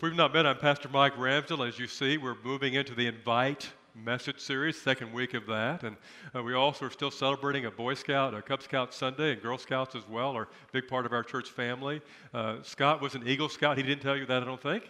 If 0.00 0.04
we've 0.04 0.16
not 0.16 0.32
met, 0.32 0.46
I'm 0.46 0.56
Pastor 0.56 0.88
Mike 0.88 1.14
Ramsdell. 1.16 1.68
As 1.68 1.78
you 1.78 1.86
see, 1.86 2.16
we're 2.16 2.38
moving 2.42 2.72
into 2.72 2.94
the 2.94 3.06
Invite 3.06 3.68
message 3.94 4.40
series, 4.40 4.80
second 4.80 5.12
week 5.12 5.34
of 5.34 5.44
that. 5.48 5.82
And 5.82 5.94
uh, 6.34 6.42
we 6.42 6.54
also 6.54 6.86
are 6.86 6.90
still 6.90 7.10
celebrating 7.10 7.66
a 7.66 7.70
Boy 7.70 7.92
Scout, 7.92 8.32
a 8.32 8.40
Cub 8.40 8.62
Scout 8.62 8.94
Sunday, 8.94 9.32
and 9.32 9.42
Girl 9.42 9.58
Scouts 9.58 9.94
as 9.94 10.08
well 10.08 10.34
are 10.34 10.44
a 10.44 10.48
big 10.72 10.88
part 10.88 11.04
of 11.04 11.12
our 11.12 11.22
church 11.22 11.50
family. 11.50 12.00
Uh, 12.32 12.62
Scott 12.62 13.02
was 13.02 13.14
an 13.14 13.28
Eagle 13.28 13.50
Scout. 13.50 13.76
He 13.76 13.82
didn't 13.82 14.00
tell 14.00 14.16
you 14.16 14.24
that, 14.24 14.42
I 14.42 14.46
don't 14.46 14.62
think. 14.62 14.84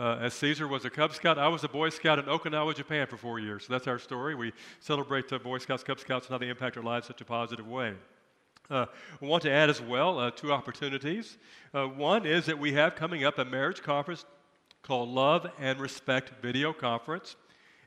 Uh, 0.00 0.20
as 0.22 0.32
Caesar 0.32 0.66
was 0.66 0.86
a 0.86 0.90
Cub 0.90 1.12
Scout, 1.12 1.38
I 1.38 1.48
was 1.48 1.62
a 1.62 1.68
Boy 1.68 1.90
Scout 1.90 2.18
in 2.18 2.24
Okinawa, 2.24 2.74
Japan 2.74 3.06
for 3.06 3.18
four 3.18 3.38
years. 3.38 3.66
So 3.66 3.74
that's 3.74 3.86
our 3.86 3.98
story. 3.98 4.34
We 4.34 4.54
celebrate 4.80 5.28
the 5.28 5.38
Boy 5.38 5.58
Scouts, 5.58 5.84
Cub 5.84 6.00
Scouts, 6.00 6.28
and 6.28 6.32
how 6.32 6.38
they 6.38 6.48
impact 6.48 6.78
our 6.78 6.82
lives 6.82 7.08
in 7.08 7.08
such 7.08 7.20
a 7.20 7.26
positive 7.26 7.68
way. 7.68 7.92
Uh, 8.70 8.86
I 9.20 9.24
want 9.26 9.42
to 9.42 9.50
add 9.50 9.68
as 9.68 9.82
well 9.82 10.18
uh, 10.18 10.30
two 10.30 10.50
opportunities. 10.50 11.36
Uh, 11.74 11.84
one 11.84 12.24
is 12.24 12.46
that 12.46 12.58
we 12.58 12.72
have 12.72 12.96
coming 12.96 13.22
up 13.22 13.38
a 13.38 13.44
marriage 13.44 13.82
conference 13.82 14.24
called 14.86 15.08
Love 15.08 15.50
and 15.58 15.80
Respect 15.80 16.30
Video 16.40 16.72
Conference. 16.72 17.34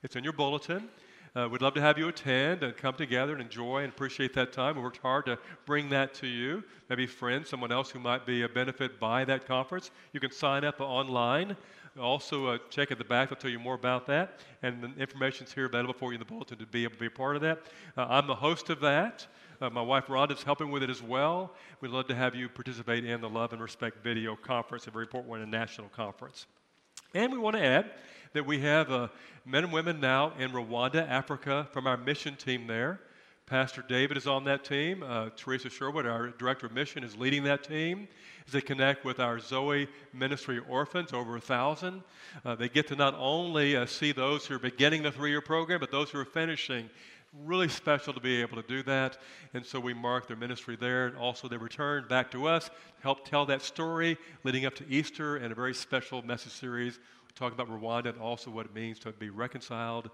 It's 0.04 0.18
in 0.18 0.24
your 0.26 0.34
bulletin. 0.34 0.90
Uh, 1.34 1.48
we'd 1.50 1.62
love 1.62 1.74
to 1.76 1.80
have 1.80 1.98
you 1.98 2.10
attend 2.10 2.62
and 2.62 2.76
come 2.76 2.94
together 2.94 3.32
and 3.32 3.42
enjoy 3.42 3.84
and 3.84 3.94
appreciate 3.94 4.34
that 4.34 4.52
time. 4.52 4.76
We 4.76 4.82
worked 4.82 4.98
hard 4.98 5.26
to 5.28 5.40
bring 5.66 5.90
that 5.92 6.14
to 6.16 6.28
you. 6.28 6.62
Maybe 6.90 7.06
friends, 7.06 7.48
someone 7.48 7.72
else 7.72 7.90
who 7.90 8.00
might 8.00 8.26
be 8.26 8.42
a 8.42 8.50
benefit 8.50 9.00
by 9.00 9.24
that 9.26 9.48
conference. 9.48 9.92
You 10.12 10.20
can 10.20 10.32
sign 10.32 10.66
up 10.66 10.82
online. 10.82 11.56
Also, 11.98 12.48
uh, 12.48 12.58
check 12.70 12.92
at 12.92 12.98
the 12.98 13.06
back. 13.06 13.32
I'll 13.32 13.38
tell 13.38 13.52
you 13.52 13.60
more 13.60 13.76
about 13.76 14.06
that. 14.08 14.42
And 14.62 14.84
the 14.84 15.02
information's 15.02 15.54
here 15.54 15.68
available 15.68 15.94
for 15.94 16.12
you 16.12 16.16
in 16.16 16.20
the 16.20 16.26
bulletin 16.26 16.58
to 16.58 16.66
be 16.66 16.84
able 16.84 16.96
to 16.96 17.00
be 17.00 17.06
a 17.06 17.12
part 17.12 17.38
of 17.38 17.42
that. 17.44 17.62
Uh, 17.96 18.08
I'm 18.10 18.28
the 18.28 18.36
host 18.36 18.70
of 18.70 18.82
that. 18.82 19.26
Uh, 19.62 19.70
my 19.70 19.82
wife 19.82 20.08
Rhonda's 20.08 20.44
helping 20.44 20.70
with 20.70 20.84
it 20.84 20.90
as 20.90 21.02
well. 21.02 21.54
We'd 21.80 21.92
love 21.92 22.08
to 22.08 22.16
have 22.16 22.36
you 22.36 22.50
participate 22.50 23.06
in 23.06 23.22
the 23.22 23.30
Love 23.30 23.54
and 23.54 23.62
Respect 23.62 24.04
Video 24.04 24.36
Conference, 24.36 24.88
a 24.88 24.92
very 24.92 25.06
important 25.06 25.30
one, 25.30 25.40
a 25.40 25.46
national 25.46 25.88
conference. 25.90 26.46
And 27.14 27.34
we 27.34 27.40
want 27.40 27.56
to 27.56 27.64
add 27.64 27.90
that 28.34 28.46
we 28.46 28.60
have 28.60 28.92
uh, 28.92 29.08
men 29.44 29.64
and 29.64 29.74
women 29.74 30.00
now 30.00 30.34
in 30.38 30.52
Rwanda, 30.52 31.08
Africa, 31.08 31.68
from 31.72 31.88
our 31.88 31.98
mission 31.98 32.36
team 32.36 32.68
there. 32.68 33.00
Pastor 33.48 33.84
David 33.88 34.16
is 34.16 34.28
on 34.28 34.44
that 34.44 34.64
team. 34.64 35.02
Uh, 35.02 35.30
Teresa 35.36 35.72
Sherwood, 35.72 36.06
our 36.06 36.28
director 36.28 36.68
of 36.68 36.72
mission, 36.72 37.04
is 37.04 37.16
leading 37.18 37.46
that 37.46 37.64
team 37.64 38.08
they 38.52 38.62
connect 38.62 39.06
with 39.06 39.20
our 39.20 39.40
Zoe 39.40 39.88
Ministry 40.14 40.60
orphans, 40.68 41.14
over 41.14 41.36
a 41.36 41.42
thousand. 41.42 42.02
Uh, 42.44 42.56
they 42.56 42.70
get 42.70 42.88
to 42.88 42.96
not 42.96 43.16
only 43.18 43.76
uh, 43.76 43.86
see 43.86 44.12
those 44.12 44.46
who 44.46 44.56
are 44.56 44.60
beginning 44.60 45.04
the 45.04 45.12
three 45.12 45.30
year 45.30 45.42
program, 45.42 45.80
but 45.80 45.92
those 45.92 46.10
who 46.10 46.20
are 46.20 46.26
finishing. 46.26 46.90
Really 47.34 47.70
special 47.70 48.14
to 48.14 48.20
be 48.20 48.42
able 48.42 48.62
to 48.62 48.68
do 48.68 48.82
that. 48.84 49.18
And 49.54 49.66
so 49.66 49.80
we 49.80 49.94
mark 49.94 50.28
their 50.28 50.38
ministry 50.38 50.76
there. 50.76 51.08
And 51.08 51.18
also, 51.18 51.48
they 51.48 51.58
return 51.58 52.06
back 52.10 52.32
to 52.32 52.48
us 52.48 52.66
to 52.66 52.72
help 53.02 53.28
tell 53.28 53.46
that 53.46 53.62
story 53.62 54.18
leading 54.44 54.66
up 54.66 54.76
to 54.76 54.86
Easter 54.90 55.38
and 55.38 55.52
a 55.52 55.56
very 55.56 55.74
special 55.74 56.22
message 56.22 56.54
series 56.54 57.00
talk 57.40 57.54
about 57.54 57.70
Rwanda 57.70 58.08
and 58.08 58.20
also 58.20 58.52
what 58.52 58.66
it 58.66 58.76
means 58.76 59.00
to 59.00 59.14
be 59.14 59.30
reconciled, 59.30 60.10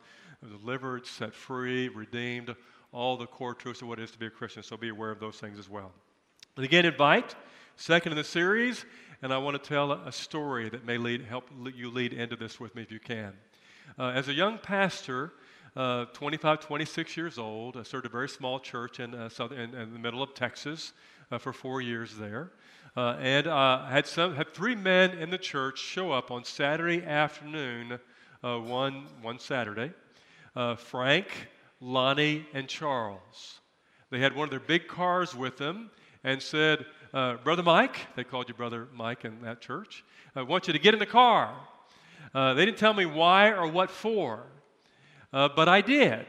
delivered, 0.48 1.08
set 1.08 1.34
free, 1.34 1.88
redeemed, 1.88 2.56
all 2.92 3.18
the 3.18 3.26
core 3.26 3.56
truths 3.56 3.82
of 3.82 3.88
what 3.88 4.00
it 4.00 4.04
is 4.04 4.12
to 4.12 4.20
be 4.20 4.28
a 4.28 4.30
Christian. 4.30 4.62
So 4.62 4.78
be 4.78 4.90
aware 4.90 5.10
of 5.10 5.20
those 5.20 5.38
things 5.38 5.58
as 5.58 5.68
well. 5.68 5.92
And 6.56 6.64
again, 6.64 6.86
invite, 6.86 7.36
second 7.78 8.12
in 8.12 8.18
the 8.18 8.24
series, 8.24 8.86
and 9.24 9.34
I 9.34 9.40
want 9.40 9.62
to 9.62 9.70
tell 9.70 9.92
a 9.92 10.12
story 10.12 10.70
that 10.70 10.86
may 10.86 11.00
lead, 11.00 11.24
help 11.24 11.50
you 11.76 11.90
lead 11.90 12.14
into 12.14 12.36
this 12.36 12.60
with 12.60 12.76
me 12.76 12.84
if 12.84 12.92
you 12.92 13.00
can. 13.00 13.34
Uh, 13.98 14.10
as 14.10 14.28
a 14.28 14.34
young 14.34 14.60
pastor, 14.60 15.34
uh, 15.76 16.06
25, 16.14 16.62
26 16.62 17.18
years 17.18 17.38
old, 17.38 17.76
I 17.76 17.84
served 17.84 18.06
a 18.06 18.10
very 18.10 18.30
small 18.30 18.60
church 18.60 19.00
in, 19.00 19.14
uh, 19.14 19.28
southern, 19.30 19.60
in, 19.60 19.76
in 19.76 19.94
the 19.94 20.00
middle 20.00 20.24
of 20.24 20.34
Texas 20.34 20.94
uh, 21.32 21.38
for 21.38 21.52
four 21.52 21.82
years 21.82 22.16
there. 22.16 22.52
Uh, 22.96 23.18
and 23.20 23.48
uh, 23.48 23.86
had, 23.86 24.08
some, 24.08 24.36
had 24.36 24.54
three 24.54 24.76
men 24.76 25.12
in 25.18 25.30
the 25.30 25.38
church 25.38 25.80
show 25.80 26.12
up 26.12 26.32
on 26.32 26.46
Saturday 26.46 27.04
afternoon, 27.04 28.00
uh, 28.44 28.58
one, 28.58 29.06
one 29.22 29.38
Saturday 29.38 29.92
uh, 30.56 30.76
Frank, 30.76 31.28
Lonnie, 31.82 32.48
and 32.54 32.70
Charles. 32.70 33.60
They 34.12 34.20
had 34.20 34.34
one 34.34 34.46
of 34.46 34.52
their 34.52 34.62
big 34.62 34.88
cars 34.88 35.36
with 35.36 35.58
them 35.58 35.92
and 36.24 36.42
said, 36.42 36.86
Brother 37.12 37.64
Mike, 37.64 37.98
they 38.16 38.24
called 38.24 38.48
you 38.48 38.54
Brother 38.54 38.88
Mike 38.94 39.26
in 39.26 39.42
that 39.42 39.60
church, 39.60 40.06
I 40.34 40.42
want 40.44 40.68
you 40.68 40.74
to 40.74 40.80
get 40.80 40.94
in 40.94 41.00
the 41.00 41.06
car. 41.06 41.54
Uh, 42.34 42.54
they 42.54 42.66
didn't 42.66 42.78
tell 42.78 42.94
me 42.94 43.06
why 43.06 43.52
or 43.52 43.68
what 43.68 43.90
for, 43.90 44.46
but 45.36 45.68
I 45.68 45.82
did 45.82 46.26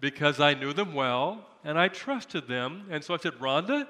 because 0.00 0.40
I 0.40 0.54
knew 0.54 0.72
them 0.72 0.94
well 0.94 1.46
and 1.64 1.78
I 1.78 1.88
trusted 1.88 2.48
them. 2.48 2.86
And 2.90 3.04
so 3.04 3.12
I 3.12 3.18
said, 3.18 3.34
Rhonda, 3.34 3.86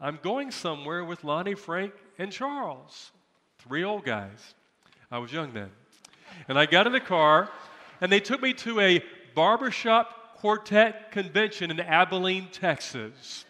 I'm 0.00 0.20
going 0.22 0.52
somewhere 0.52 1.04
with 1.04 1.24
Lonnie, 1.24 1.56
Frank, 1.56 1.92
and 2.16 2.30
Charles. 2.30 3.10
Three 3.58 3.82
old 3.82 4.04
guys. 4.04 4.54
I 5.10 5.18
was 5.18 5.32
young 5.32 5.52
then. 5.52 5.70
And 6.48 6.56
I 6.56 6.66
got 6.66 6.86
in 6.86 6.92
the 6.92 7.00
car, 7.00 7.50
and 8.00 8.12
they 8.12 8.20
took 8.20 8.40
me 8.40 8.52
to 8.54 8.78
a 8.78 9.02
barbershop 9.34 10.36
quartet 10.36 11.10
convention 11.10 11.70
in 11.70 11.80
Abilene, 11.80 12.48
Texas. 12.52 13.44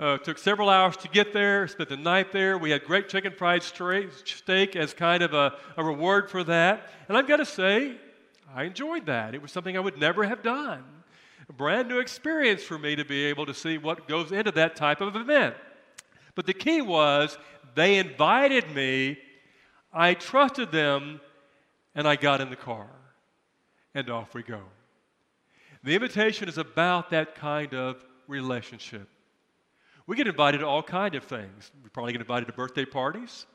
Uh, 0.00 0.16
took 0.18 0.38
several 0.38 0.68
hours 0.68 0.96
to 0.96 1.08
get 1.08 1.32
there, 1.32 1.68
spent 1.68 1.88
the 1.88 1.96
night 1.96 2.32
there. 2.32 2.56
We 2.56 2.70
had 2.70 2.84
great 2.84 3.08
chicken 3.08 3.32
fried 3.32 3.62
steak 3.62 4.74
as 4.74 4.94
kind 4.94 5.22
of 5.22 5.34
a, 5.34 5.54
a 5.76 5.84
reward 5.84 6.30
for 6.30 6.42
that. 6.44 6.88
And 7.08 7.16
I've 7.16 7.28
got 7.28 7.36
to 7.36 7.44
say, 7.44 7.96
I 8.54 8.64
enjoyed 8.64 9.06
that. 9.06 9.34
It 9.34 9.42
was 9.42 9.52
something 9.52 9.76
I 9.76 9.80
would 9.80 9.98
never 9.98 10.24
have 10.24 10.42
done 10.42 10.84
a 11.48 11.52
brand 11.52 11.88
new 11.88 11.98
experience 11.98 12.62
for 12.62 12.78
me 12.78 12.96
to 12.96 13.04
be 13.04 13.24
able 13.24 13.46
to 13.46 13.54
see 13.54 13.78
what 13.78 14.08
goes 14.08 14.32
into 14.32 14.50
that 14.52 14.76
type 14.76 15.00
of 15.00 15.16
event. 15.16 15.54
But 16.34 16.46
the 16.46 16.54
key 16.54 16.80
was 16.80 17.36
they 17.74 17.98
invited 17.98 18.70
me, 18.74 19.18
I 19.92 20.14
trusted 20.14 20.72
them, 20.72 21.20
and 21.94 22.06
I 22.06 22.16
got 22.16 22.40
in 22.40 22.50
the 22.50 22.56
car. 22.56 22.88
And 23.94 24.08
off 24.08 24.34
we 24.34 24.42
go. 24.42 24.60
The 25.84 25.94
invitation 25.94 26.48
is 26.48 26.58
about 26.58 27.10
that 27.10 27.34
kind 27.34 27.74
of 27.74 28.02
relationship. 28.28 29.08
We 30.06 30.16
get 30.16 30.26
invited 30.26 30.58
to 30.58 30.66
all 30.66 30.82
kinds 30.82 31.16
of 31.16 31.24
things. 31.24 31.70
We 31.82 31.90
probably 31.90 32.12
get 32.12 32.22
invited 32.22 32.46
to 32.46 32.52
birthday 32.52 32.84
parties, 32.84 33.46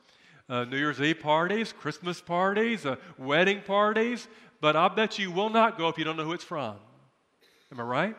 uh, 0.49 0.63
New 0.65 0.77
Year's 0.77 1.01
Eve 1.01 1.19
parties, 1.19 1.73
Christmas 1.73 2.21
parties, 2.21 2.85
uh, 2.85 2.95
wedding 3.17 3.61
parties, 3.61 4.27
but 4.61 4.75
I'll 4.75 4.89
bet 4.89 5.19
you 5.19 5.31
will 5.31 5.49
not 5.49 5.77
go 5.77 5.87
if 5.89 5.97
you 5.97 6.03
don't 6.03 6.17
know 6.17 6.23
who 6.23 6.33
it's 6.33 6.43
from. 6.43 6.75
Am 7.71 7.79
I 7.79 7.83
right? 7.83 8.15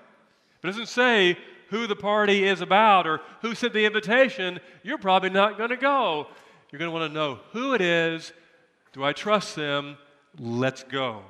If 0.59 0.65
it 0.65 0.67
doesn't 0.67 0.89
say 0.89 1.39
who 1.71 1.87
the 1.87 1.97
party 1.97 2.45
is 2.45 2.61
about 2.61 3.07
or 3.07 3.21
who 3.43 3.55
sent 3.55 3.73
the 3.73 3.85
invitation, 3.85 4.61
you're 4.83 4.99
probably 4.99 5.31
not 5.31 5.57
going 5.59 5.71
to 5.71 5.77
go. 5.77 6.27
You're 6.71 6.79
going 6.79 6.91
to 6.91 6.99
want 6.99 7.11
to 7.11 7.15
know 7.15 7.41
who 7.53 7.75
it 7.75 7.81
is. 7.81 8.33
Do 8.93 9.05
I 9.05 9.13
trust 9.13 9.57
them? 9.57 9.97
Let's 10.39 10.83
go. 10.83 11.23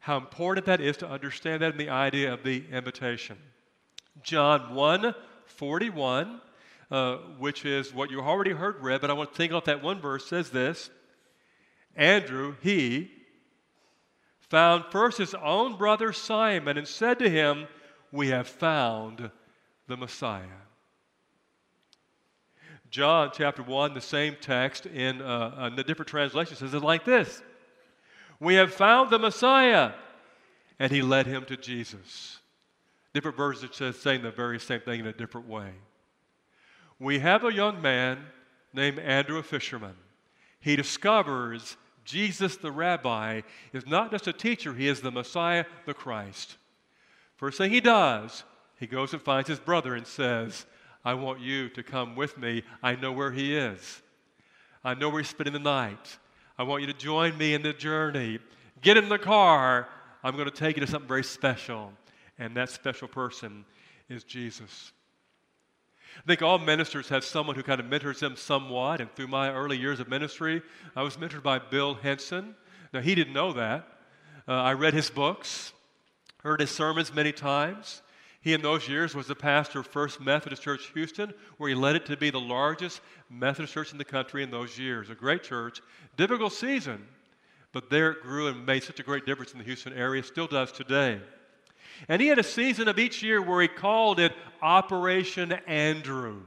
How 0.00 0.16
important 0.16 0.66
that 0.66 0.80
is 0.80 0.96
to 0.98 1.08
understand 1.08 1.62
that 1.62 1.72
in 1.72 1.78
the 1.78 1.90
idea 1.90 2.32
of 2.32 2.42
the 2.42 2.64
invitation. 2.70 3.38
John 4.22 4.74
1 4.74 5.14
41, 5.46 6.40
uh, 6.92 7.16
which 7.38 7.64
is 7.64 7.94
what 7.94 8.10
you 8.10 8.20
already 8.20 8.50
heard 8.50 8.80
read, 8.82 9.00
but 9.00 9.08
I 9.08 9.14
want 9.14 9.32
to 9.32 9.36
think 9.36 9.52
off 9.52 9.64
that 9.64 9.82
one 9.82 9.98
verse, 9.98 10.26
says 10.26 10.50
this 10.50 10.90
Andrew, 11.96 12.54
he, 12.62 13.10
found 14.40 14.84
first 14.90 15.16
his 15.16 15.34
own 15.34 15.78
brother 15.78 16.12
Simon 16.12 16.76
and 16.76 16.86
said 16.86 17.18
to 17.20 17.30
him, 17.30 17.66
We 18.12 18.28
have 18.28 18.46
found 18.46 19.30
the 19.88 19.96
Messiah. 19.96 20.42
John 22.90 23.30
chapter 23.32 23.62
1, 23.62 23.94
the 23.94 24.02
same 24.02 24.36
text 24.38 24.84
in, 24.84 25.22
uh, 25.22 25.68
in 25.70 25.76
the 25.76 25.84
different 25.84 26.10
translations 26.10 26.58
says 26.58 26.74
it 26.74 26.82
like 26.82 27.06
this 27.06 27.40
We 28.38 28.56
have 28.56 28.74
found 28.74 29.08
the 29.08 29.18
Messiah. 29.18 29.92
And 30.78 30.90
he 30.90 31.00
led 31.00 31.26
him 31.26 31.44
to 31.46 31.56
Jesus. 31.56 32.40
Different 33.14 33.36
versions 33.36 33.80
saying 33.96 34.22
the 34.22 34.30
very 34.30 34.58
same 34.58 34.80
thing 34.80 35.00
in 35.00 35.06
a 35.06 35.12
different 35.12 35.46
way. 35.46 35.70
We 37.02 37.18
have 37.18 37.42
a 37.42 37.52
young 37.52 37.82
man 37.82 38.26
named 38.72 39.00
Andrew, 39.00 39.42
fisherman. 39.42 39.96
He 40.60 40.76
discovers 40.76 41.76
Jesus 42.04 42.56
the 42.56 42.70
rabbi 42.70 43.40
is 43.72 43.88
not 43.88 44.12
just 44.12 44.28
a 44.28 44.32
teacher, 44.32 44.72
he 44.72 44.86
is 44.86 45.00
the 45.00 45.10
Messiah, 45.10 45.64
the 45.84 45.94
Christ. 45.94 46.58
First 47.34 47.58
thing 47.58 47.72
he 47.72 47.80
does, 47.80 48.44
he 48.78 48.86
goes 48.86 49.12
and 49.12 49.20
finds 49.20 49.48
his 49.48 49.58
brother 49.58 49.96
and 49.96 50.06
says, 50.06 50.64
I 51.04 51.14
want 51.14 51.40
you 51.40 51.68
to 51.70 51.82
come 51.82 52.14
with 52.14 52.38
me. 52.38 52.62
I 52.84 52.94
know 52.94 53.10
where 53.10 53.32
he 53.32 53.56
is. 53.56 54.00
I 54.84 54.94
know 54.94 55.08
where 55.08 55.22
he's 55.22 55.30
spending 55.30 55.54
the 55.54 55.58
night. 55.58 56.18
I 56.56 56.62
want 56.62 56.82
you 56.82 56.86
to 56.86 56.96
join 56.96 57.36
me 57.36 57.54
in 57.54 57.62
the 57.62 57.72
journey. 57.72 58.38
Get 58.80 58.96
in 58.96 59.08
the 59.08 59.18
car. 59.18 59.88
I'm 60.22 60.36
going 60.36 60.48
to 60.48 60.54
take 60.54 60.76
you 60.76 60.86
to 60.86 60.90
something 60.90 61.08
very 61.08 61.24
special. 61.24 61.92
And 62.38 62.56
that 62.56 62.70
special 62.70 63.08
person 63.08 63.64
is 64.08 64.22
Jesus. 64.22 64.92
I 66.18 66.26
think 66.26 66.42
all 66.42 66.58
ministers 66.58 67.08
have 67.08 67.24
someone 67.24 67.56
who 67.56 67.62
kind 67.62 67.80
of 67.80 67.86
mentors 67.86 68.20
them 68.20 68.36
somewhat. 68.36 69.00
And 69.00 69.12
through 69.14 69.28
my 69.28 69.52
early 69.52 69.78
years 69.78 70.00
of 70.00 70.08
ministry, 70.08 70.62
I 70.94 71.02
was 71.02 71.16
mentored 71.16 71.42
by 71.42 71.58
Bill 71.58 71.94
Hinson. 71.94 72.54
Now, 72.92 73.00
he 73.00 73.14
didn't 73.14 73.32
know 73.32 73.52
that. 73.54 73.88
Uh, 74.46 74.52
I 74.52 74.72
read 74.72 74.94
his 74.94 75.10
books, 75.10 75.72
heard 76.42 76.60
his 76.60 76.70
sermons 76.70 77.14
many 77.14 77.32
times. 77.32 78.02
He, 78.40 78.52
in 78.52 78.60
those 78.60 78.88
years, 78.88 79.14
was 79.14 79.28
the 79.28 79.36
pastor 79.36 79.80
of 79.80 79.86
First 79.86 80.20
Methodist 80.20 80.62
Church 80.62 80.90
Houston, 80.94 81.32
where 81.58 81.68
he 81.68 81.76
led 81.76 81.94
it 81.94 82.06
to 82.06 82.16
be 82.16 82.30
the 82.30 82.40
largest 82.40 83.00
Methodist 83.30 83.72
church 83.72 83.92
in 83.92 83.98
the 83.98 84.04
country 84.04 84.42
in 84.42 84.50
those 84.50 84.76
years. 84.76 85.10
A 85.10 85.14
great 85.14 85.44
church, 85.44 85.80
difficult 86.16 86.52
season, 86.52 87.06
but 87.72 87.88
there 87.88 88.10
it 88.10 88.22
grew 88.22 88.48
and 88.48 88.66
made 88.66 88.82
such 88.82 88.98
a 88.98 89.04
great 89.04 89.26
difference 89.26 89.52
in 89.52 89.58
the 89.58 89.64
Houston 89.64 89.92
area, 89.92 90.22
still 90.24 90.48
does 90.48 90.72
today. 90.72 91.20
And 92.08 92.20
he 92.20 92.28
had 92.28 92.38
a 92.38 92.44
season 92.44 92.88
of 92.88 92.98
each 92.98 93.22
year 93.22 93.40
where 93.40 93.62
he 93.62 93.68
called 93.68 94.18
it 94.18 94.32
Operation 94.60 95.52
Andrew, 95.66 96.42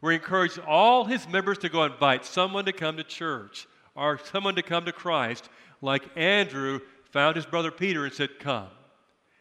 where 0.00 0.12
he 0.12 0.18
encouraged 0.18 0.58
all 0.60 1.04
his 1.04 1.28
members 1.28 1.58
to 1.58 1.68
go 1.68 1.84
invite 1.84 2.24
someone 2.24 2.64
to 2.64 2.72
come 2.72 2.96
to 2.96 3.04
church 3.04 3.66
or 3.94 4.18
someone 4.32 4.54
to 4.54 4.62
come 4.62 4.84
to 4.84 4.92
Christ, 4.92 5.48
like 5.82 6.04
Andrew 6.16 6.80
found 7.10 7.36
his 7.36 7.46
brother 7.46 7.70
Peter 7.70 8.04
and 8.04 8.14
said, 8.14 8.38
Come 8.38 8.68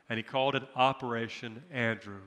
and 0.09 0.17
he 0.17 0.23
called 0.23 0.55
it 0.55 0.63
Operation 0.75 1.63
Andrew. 1.71 2.21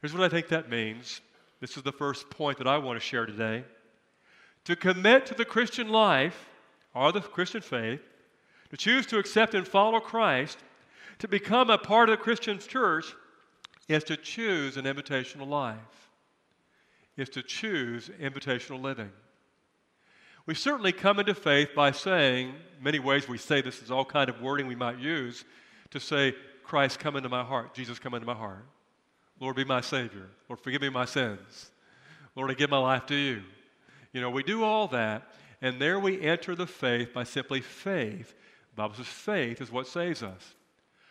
Here's 0.00 0.12
what 0.12 0.22
I 0.22 0.28
think 0.28 0.48
that 0.48 0.68
means. 0.68 1.20
This 1.60 1.76
is 1.76 1.82
the 1.82 1.92
first 1.92 2.28
point 2.28 2.58
that 2.58 2.66
I 2.66 2.78
want 2.78 3.00
to 3.00 3.04
share 3.04 3.26
today. 3.26 3.64
To 4.64 4.76
commit 4.76 5.26
to 5.26 5.34
the 5.34 5.44
Christian 5.44 5.88
life 5.88 6.48
or 6.94 7.12
the 7.12 7.20
Christian 7.20 7.62
faith, 7.62 8.00
to 8.70 8.76
choose 8.76 9.06
to 9.06 9.18
accept 9.18 9.54
and 9.54 9.66
follow 9.66 10.00
Christ, 10.00 10.58
to 11.18 11.28
become 11.28 11.70
a 11.70 11.78
part 11.78 12.08
of 12.08 12.18
the 12.18 12.22
Christian 12.22 12.58
church, 12.58 13.14
is 13.88 14.04
to 14.04 14.16
choose 14.16 14.76
an 14.76 14.84
invitational 14.84 15.46
life, 15.46 16.10
is 17.16 17.28
to 17.30 17.42
choose 17.42 18.10
invitational 18.20 18.82
living. 18.82 19.10
We 20.46 20.54
certainly 20.54 20.92
come 20.92 21.18
into 21.18 21.34
faith 21.34 21.70
by 21.74 21.90
saying, 21.90 22.54
many 22.80 22.98
ways 22.98 23.28
we 23.28 23.38
say 23.38 23.60
this 23.60 23.82
is 23.82 23.90
all 23.90 24.04
kind 24.04 24.28
of 24.28 24.40
wording 24.40 24.66
we 24.66 24.76
might 24.76 24.98
use, 24.98 25.44
to 25.90 26.00
say, 26.00 26.34
Christ, 26.62 26.98
come 26.98 27.16
into 27.16 27.28
my 27.28 27.44
heart. 27.44 27.74
Jesus, 27.74 27.98
come 27.98 28.14
into 28.14 28.26
my 28.26 28.34
heart. 28.34 28.64
Lord, 29.40 29.56
be 29.56 29.64
my 29.64 29.80
Savior. 29.80 30.28
Lord, 30.48 30.60
forgive 30.60 30.82
me 30.82 30.88
my 30.88 31.04
sins. 31.04 31.70
Lord, 32.34 32.50
I 32.50 32.54
give 32.54 32.70
my 32.70 32.78
life 32.78 33.06
to 33.06 33.14
you. 33.14 33.42
You 34.12 34.20
know, 34.20 34.30
we 34.30 34.42
do 34.42 34.64
all 34.64 34.88
that, 34.88 35.32
and 35.62 35.80
there 35.80 36.00
we 36.00 36.20
enter 36.20 36.54
the 36.54 36.66
faith 36.66 37.12
by 37.12 37.24
simply 37.24 37.60
faith. 37.60 38.34
The 38.74 38.82
Bible 38.82 38.94
says 38.94 39.06
faith 39.06 39.60
is 39.60 39.70
what 39.70 39.86
saves 39.86 40.22
us. 40.22 40.54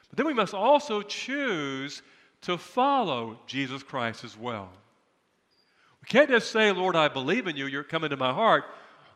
But 0.09 0.17
then 0.17 0.27
we 0.27 0.33
must 0.33 0.53
also 0.53 1.01
choose 1.01 2.01
to 2.41 2.57
follow 2.57 3.39
Jesus 3.47 3.83
Christ 3.83 4.23
as 4.23 4.37
well. 4.37 4.69
We 6.01 6.07
can't 6.07 6.29
just 6.29 6.51
say, 6.51 6.71
Lord, 6.71 6.95
I 6.95 7.07
believe 7.07 7.47
in 7.47 7.55
you, 7.55 7.65
you're 7.65 7.83
coming 7.83 8.11
to 8.11 8.17
my 8.17 8.31
heart. 8.31 8.65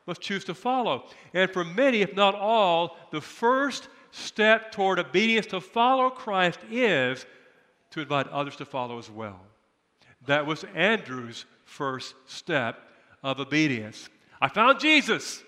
Let's 0.08 0.20
choose 0.20 0.44
to 0.46 0.56
follow. 0.56 1.06
And 1.34 1.52
for 1.52 1.64
many, 1.64 2.02
if 2.02 2.16
not 2.16 2.34
all, 2.34 2.98
the 3.12 3.22
first 3.22 3.90
step 4.12 4.72
toward 4.72 4.98
obedience 4.98 5.46
to 5.48 5.62
follow 5.62 6.10
Christ 6.10 6.60
is 6.72 7.26
to 7.92 8.02
invite 8.02 8.28
others 8.30 8.56
to 8.56 8.66
follow 8.66 8.98
as 8.98 9.10
well. 9.10 9.40
That 10.26 10.46
was 10.46 10.66
Andrew's 10.74 11.46
first 11.66 12.16
step 12.26 12.80
of 13.22 13.40
obedience. 13.40 14.10
I 14.42 14.48
found 14.48 14.80
Jesus. 14.80 15.44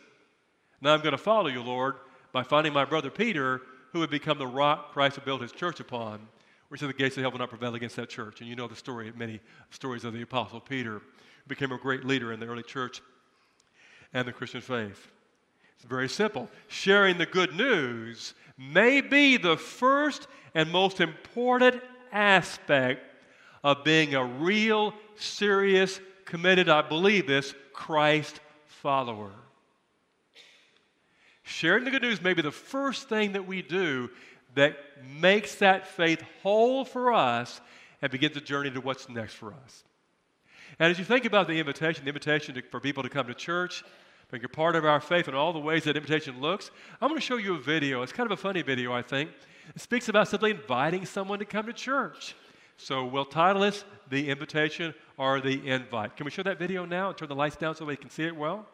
Now 0.80 0.94
I'm 0.94 1.02
going 1.02 1.12
to 1.12 1.18
follow 1.18 1.48
you, 1.48 1.64
Lord, 1.64 1.96
by 2.32 2.44
finding 2.44 2.74
my 2.74 2.86
brother 2.86 3.10
Peter, 3.10 3.62
who 3.92 4.00
would 4.00 4.10
become 4.10 4.38
the 4.38 4.48
rock 4.48 4.92
Christ 4.94 5.18
would 5.18 5.26
build 5.26 5.42
his 5.42 5.52
church 5.52 5.80
upon. 5.80 6.28
Said 6.74 6.88
the 6.88 6.94
gates 6.94 7.18
of 7.18 7.24
hell 7.24 7.32
will 7.32 7.40
not 7.40 7.50
prevail 7.50 7.76
against 7.76 7.98
that 7.98 8.10
church. 8.10 8.40
And 8.40 8.50
you 8.50 8.56
know 8.56 8.68
the 8.68 8.78
story, 8.78 9.12
many 9.18 9.42
stories 9.72 10.06
of 10.06 10.14
the 10.14 10.22
Apostle 10.22 10.62
Peter, 10.62 10.94
who 10.94 11.48
became 11.50 11.74
a 11.74 11.78
great 11.78 12.06
leader 12.06 12.32
in 12.32 12.40
the 12.40 12.46
early 12.46 12.64
church 12.64 13.02
and 14.14 14.26
the 14.26 14.32
Christian 14.32 14.62
faith. 14.62 15.12
It's 15.76 15.84
very 15.84 16.08
simple. 16.08 16.50
Sharing 16.70 17.18
the 17.18 17.26
good 17.26 17.56
news 17.56 18.36
may 18.58 19.02
be 19.02 19.36
the 19.36 19.58
first 19.58 20.28
and 20.56 20.72
most 20.72 21.02
important 21.02 21.82
aspect 22.14 23.02
of 23.64 23.84
being 23.84 24.16
a 24.16 24.24
real, 24.24 24.94
serious, 25.16 26.00
committed, 26.24 26.70
I 26.70 26.82
believe 26.82 27.28
this, 27.28 27.54
Christ 27.74 28.40
follower. 28.66 29.32
Sharing 31.44 31.84
the 31.84 31.92
good 31.92 32.02
news 32.02 32.22
may 32.22 32.34
be 32.34 32.42
the 32.42 32.52
first 32.52 33.10
thing 33.10 33.34
that 33.34 33.48
we 33.48 33.62
do 33.62 34.10
that 34.56 34.78
makes 35.20 35.56
that 35.56 35.88
faith 35.88 36.22
whole 36.42 36.86
for 36.86 37.14
us 37.14 37.62
and 38.02 38.12
begins 38.12 38.34
the 38.34 38.42
journey 38.42 38.72
to 38.72 38.82
what's 38.82 39.10
next 39.10 39.36
for 39.36 39.54
us. 39.54 39.84
And 40.80 40.92
as 40.92 41.00
you 41.00 41.06
think 41.06 41.26
about 41.26 41.48
the 41.48 41.60
invitation, 41.60 42.04
the 42.04 42.10
invitation 42.10 42.56
to, 42.56 42.62
for 42.64 42.80
people 42.80 43.04
to 43.04 43.10
come 43.10 43.28
to 43.28 43.34
church, 43.34 43.84
but 44.30 44.42
you're 44.42 44.50
part 44.50 44.76
of 44.76 44.86
our 44.86 45.02
faith 45.02 45.28
in 45.28 45.36
all 45.36 45.52
the 45.52 45.60
ways 45.60 45.84
that 45.84 45.98
invitation 45.98 46.40
looks. 46.40 46.72
I'm 47.02 47.10
going 47.10 47.20
to 47.20 47.26
show 47.26 47.38
you 47.38 47.56
a 47.56 47.60
video. 47.60 48.02
It's 48.02 48.14
kind 48.14 48.32
of 48.32 48.38
a 48.38 48.42
funny 48.42 48.62
video, 48.62 48.94
I 48.94 49.02
think. 49.02 49.30
It 49.76 49.82
speaks 49.82 50.10
about 50.10 50.28
simply 50.28 50.52
inviting 50.52 51.06
someone 51.06 51.40
to 51.40 51.46
come 51.46 51.66
to 51.66 51.74
church. 51.74 52.36
So 52.78 53.06
we'll 53.06 53.26
title 53.26 53.62
this 53.62 53.84
The 54.10 54.30
Invitation 54.30 54.94
or 55.18 55.42
The 55.42 55.68
Invite. 55.68 56.16
Can 56.16 56.26
we 56.26 56.32
show 56.32 56.44
that 56.44 56.58
video 56.58 56.86
now 56.86 57.10
and 57.10 57.18
turn 57.18 57.28
the 57.28 57.36
lights 57.36 57.58
down 57.58 57.76
so 57.76 57.86
we 57.86 57.96
can 57.96 58.10
see 58.10 58.24
it 58.24 58.36
well? 58.36 58.66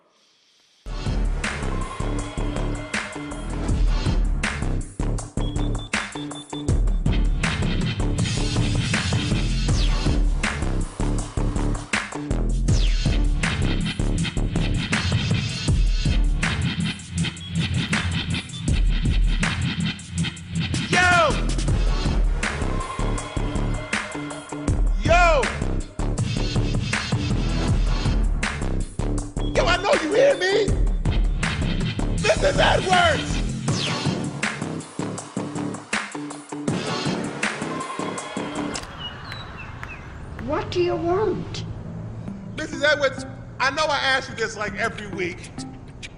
Like 44.57 44.75
every 44.75 45.07
week, 45.07 45.49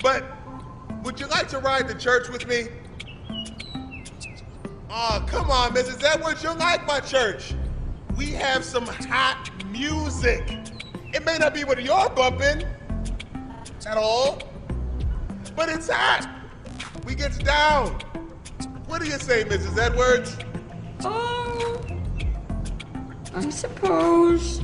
but 0.02 0.24
would 1.04 1.20
you 1.20 1.28
like 1.28 1.48
to 1.50 1.60
ride 1.60 1.88
to 1.88 1.96
church 1.96 2.30
with 2.30 2.48
me? 2.48 2.68
Oh, 4.90 5.24
come 5.28 5.52
on, 5.52 5.72
Mrs. 5.72 6.04
Edwards, 6.04 6.44
you'll 6.44 6.56
like 6.56 6.86
my 6.88 7.00
church. 7.00 7.54
We 8.18 8.32
have 8.32 8.64
some 8.64 8.86
hot 8.86 9.50
music. 9.68 10.58
It 11.14 11.26
may 11.26 11.38
not 11.38 11.54
be 11.54 11.64
what 11.64 11.82
you're 11.84 12.10
bumping 12.10 12.66
at 13.86 13.98
all, 13.98 14.42
but 15.56 15.70
it's 15.70 15.90
hot. 15.90 16.28
We 17.06 17.16
gets 17.16 17.38
down. 17.38 18.00
What 18.88 19.02
do 19.02 19.08
you 19.08 19.20
say, 19.20 19.44
Mrs. 19.44 19.78
Edwards? 19.78 20.38
Oh, 21.04 21.82
I 23.36 23.50
suppose. 23.50 24.62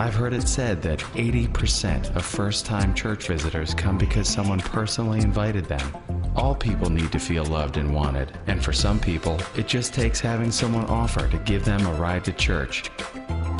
I've 0.00 0.14
heard 0.14 0.32
it 0.32 0.46
said 0.46 0.80
that 0.82 1.00
80% 1.00 2.14
of 2.14 2.24
first 2.24 2.64
time 2.64 2.94
church 2.94 3.26
visitors 3.26 3.74
come 3.74 3.98
because 3.98 4.28
someone 4.28 4.60
personally 4.60 5.18
invited 5.18 5.64
them. 5.64 5.92
All 6.36 6.54
people 6.54 6.88
need 6.88 7.10
to 7.10 7.18
feel 7.18 7.44
loved 7.44 7.78
and 7.78 7.92
wanted, 7.92 8.38
and 8.46 8.64
for 8.64 8.72
some 8.72 9.00
people, 9.00 9.40
it 9.56 9.66
just 9.66 9.92
takes 9.92 10.20
having 10.20 10.52
someone 10.52 10.84
offer 10.84 11.28
to 11.28 11.38
give 11.38 11.64
them 11.64 11.84
a 11.84 11.92
ride 11.94 12.24
to 12.26 12.32
church. 12.32 12.84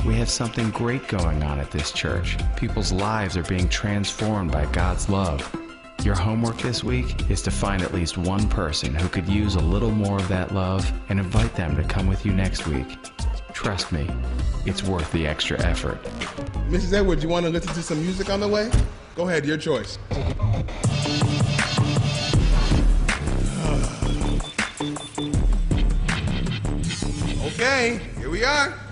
We 0.06 0.14
have 0.14 0.30
something 0.30 0.70
great 0.70 1.08
going 1.08 1.42
on 1.42 1.58
at 1.58 1.72
this 1.72 1.90
church. 1.90 2.36
People's 2.56 2.92
lives 2.92 3.36
are 3.36 3.42
being 3.42 3.68
transformed 3.68 4.52
by 4.52 4.66
God's 4.66 5.08
love. 5.08 5.42
Your 6.04 6.14
homework 6.14 6.58
this 6.58 6.84
week 6.84 7.28
is 7.28 7.42
to 7.42 7.50
find 7.50 7.82
at 7.82 7.92
least 7.92 8.16
one 8.16 8.48
person 8.48 8.94
who 8.94 9.08
could 9.08 9.28
use 9.28 9.56
a 9.56 9.60
little 9.60 9.90
more 9.90 10.18
of 10.18 10.28
that 10.28 10.54
love 10.54 10.90
and 11.08 11.18
invite 11.18 11.56
them 11.56 11.74
to 11.74 11.82
come 11.82 12.06
with 12.06 12.24
you 12.24 12.32
next 12.32 12.68
week. 12.68 12.96
Trust 13.58 13.90
me, 13.90 14.08
it's 14.66 14.84
worth 14.84 15.10
the 15.10 15.26
extra 15.26 15.60
effort. 15.66 16.00
Mrs. 16.70 16.92
Edwards, 16.92 17.24
you 17.24 17.28
want 17.28 17.44
to 17.44 17.50
listen 17.50 17.74
to 17.74 17.82
some 17.82 18.00
music 18.00 18.30
on 18.30 18.38
the 18.38 18.46
way? 18.46 18.70
Go 19.16 19.28
ahead, 19.28 19.44
your 19.44 19.56
choice. 19.56 19.98
okay, 27.46 28.00
here 28.16 28.30
we 28.30 28.44
are. 28.44 28.87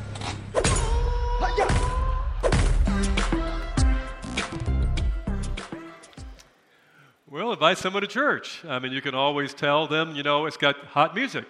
Invite 7.52 7.78
someone 7.78 8.02
to 8.02 8.08
church. 8.08 8.64
I 8.68 8.78
mean, 8.78 8.92
you 8.92 9.00
can 9.00 9.14
always 9.14 9.54
tell 9.54 9.86
them, 9.86 10.14
you 10.14 10.22
know, 10.22 10.46
it's 10.46 10.56
got 10.56 10.76
hot 10.86 11.14
music. 11.14 11.46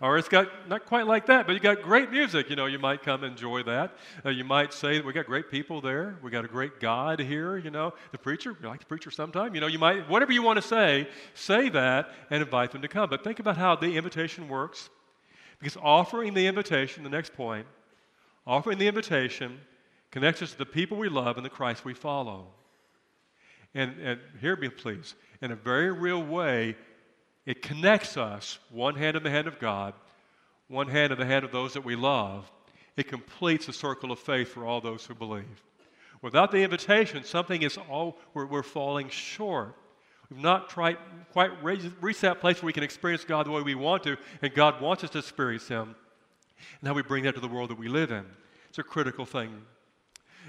Or 0.00 0.16
it's 0.16 0.28
got, 0.28 0.48
not 0.68 0.86
quite 0.86 1.06
like 1.06 1.26
that, 1.26 1.46
but 1.46 1.52
you 1.52 1.60
got 1.60 1.82
great 1.82 2.10
music. 2.10 2.48
You 2.48 2.56
know, 2.56 2.66
you 2.66 2.78
might 2.78 3.02
come 3.02 3.24
enjoy 3.24 3.62
that. 3.64 3.94
Uh, 4.24 4.30
you 4.30 4.44
might 4.44 4.72
say, 4.72 5.00
we 5.00 5.12
got 5.12 5.26
great 5.26 5.50
people 5.50 5.80
there. 5.80 6.16
We 6.22 6.30
got 6.30 6.44
a 6.44 6.48
great 6.48 6.80
God 6.80 7.20
here, 7.20 7.56
you 7.58 7.70
know. 7.70 7.94
The 8.12 8.18
preacher, 8.18 8.56
you 8.60 8.68
like 8.68 8.80
the 8.80 8.86
preacher 8.86 9.10
sometime. 9.10 9.54
You 9.54 9.60
know, 9.60 9.66
you 9.66 9.78
might, 9.78 10.08
whatever 10.08 10.32
you 10.32 10.42
want 10.42 10.56
to 10.56 10.66
say, 10.66 11.08
say 11.34 11.68
that 11.70 12.10
and 12.30 12.42
invite 12.42 12.72
them 12.72 12.82
to 12.82 12.88
come. 12.88 13.10
But 13.10 13.24
think 13.24 13.40
about 13.40 13.56
how 13.56 13.76
the 13.76 13.96
invitation 13.96 14.48
works. 14.48 14.88
Because 15.58 15.76
offering 15.82 16.34
the 16.34 16.46
invitation, 16.46 17.04
the 17.04 17.10
next 17.10 17.34
point, 17.34 17.66
offering 18.46 18.78
the 18.78 18.88
invitation 18.88 19.60
connects 20.10 20.42
us 20.42 20.52
to 20.52 20.58
the 20.58 20.66
people 20.66 20.96
we 20.96 21.08
love 21.08 21.36
and 21.36 21.44
the 21.44 21.50
Christ 21.50 21.84
we 21.84 21.94
follow. 21.94 22.46
And, 23.74 23.94
and 24.00 24.20
hear 24.40 24.56
me, 24.56 24.68
please. 24.68 25.14
In 25.42 25.52
a 25.52 25.56
very 25.56 25.90
real 25.90 26.22
way, 26.22 26.76
it 27.46 27.62
connects 27.62 28.16
us, 28.16 28.58
one 28.70 28.94
hand 28.94 29.16
in 29.16 29.22
the 29.22 29.30
hand 29.30 29.46
of 29.46 29.58
God, 29.58 29.94
one 30.68 30.88
hand 30.88 31.12
in 31.12 31.18
the 31.18 31.26
hand 31.26 31.44
of 31.44 31.52
those 31.52 31.72
that 31.72 31.84
we 31.84 31.96
love. 31.96 32.50
It 32.96 33.08
completes 33.08 33.66
the 33.66 33.72
circle 33.72 34.12
of 34.12 34.18
faith 34.18 34.48
for 34.48 34.66
all 34.66 34.80
those 34.80 35.06
who 35.06 35.14
believe. 35.14 35.62
Without 36.22 36.50
the 36.50 36.62
invitation, 36.62 37.24
something 37.24 37.62
is 37.62 37.78
all, 37.90 38.18
we're, 38.34 38.46
we're 38.46 38.62
falling 38.62 39.08
short. 39.08 39.74
We've 40.28 40.42
not 40.42 40.68
tried, 40.68 40.98
quite 41.32 41.50
reached 41.62 42.20
that 42.20 42.40
place 42.40 42.62
where 42.62 42.66
we 42.66 42.72
can 42.72 42.84
experience 42.84 43.24
God 43.24 43.46
the 43.46 43.50
way 43.50 43.62
we 43.62 43.74
want 43.74 44.02
to, 44.04 44.16
and 44.42 44.54
God 44.54 44.80
wants 44.80 45.02
us 45.02 45.10
to 45.10 45.18
experience 45.18 45.66
Him. 45.66 45.96
And 46.80 46.88
how 46.88 46.94
we 46.94 47.02
bring 47.02 47.24
that 47.24 47.34
to 47.34 47.40
the 47.40 47.48
world 47.48 47.70
that 47.70 47.78
we 47.78 47.88
live 47.88 48.12
in. 48.12 48.26
It's 48.68 48.78
a 48.78 48.82
critical 48.82 49.24
thing. 49.24 49.62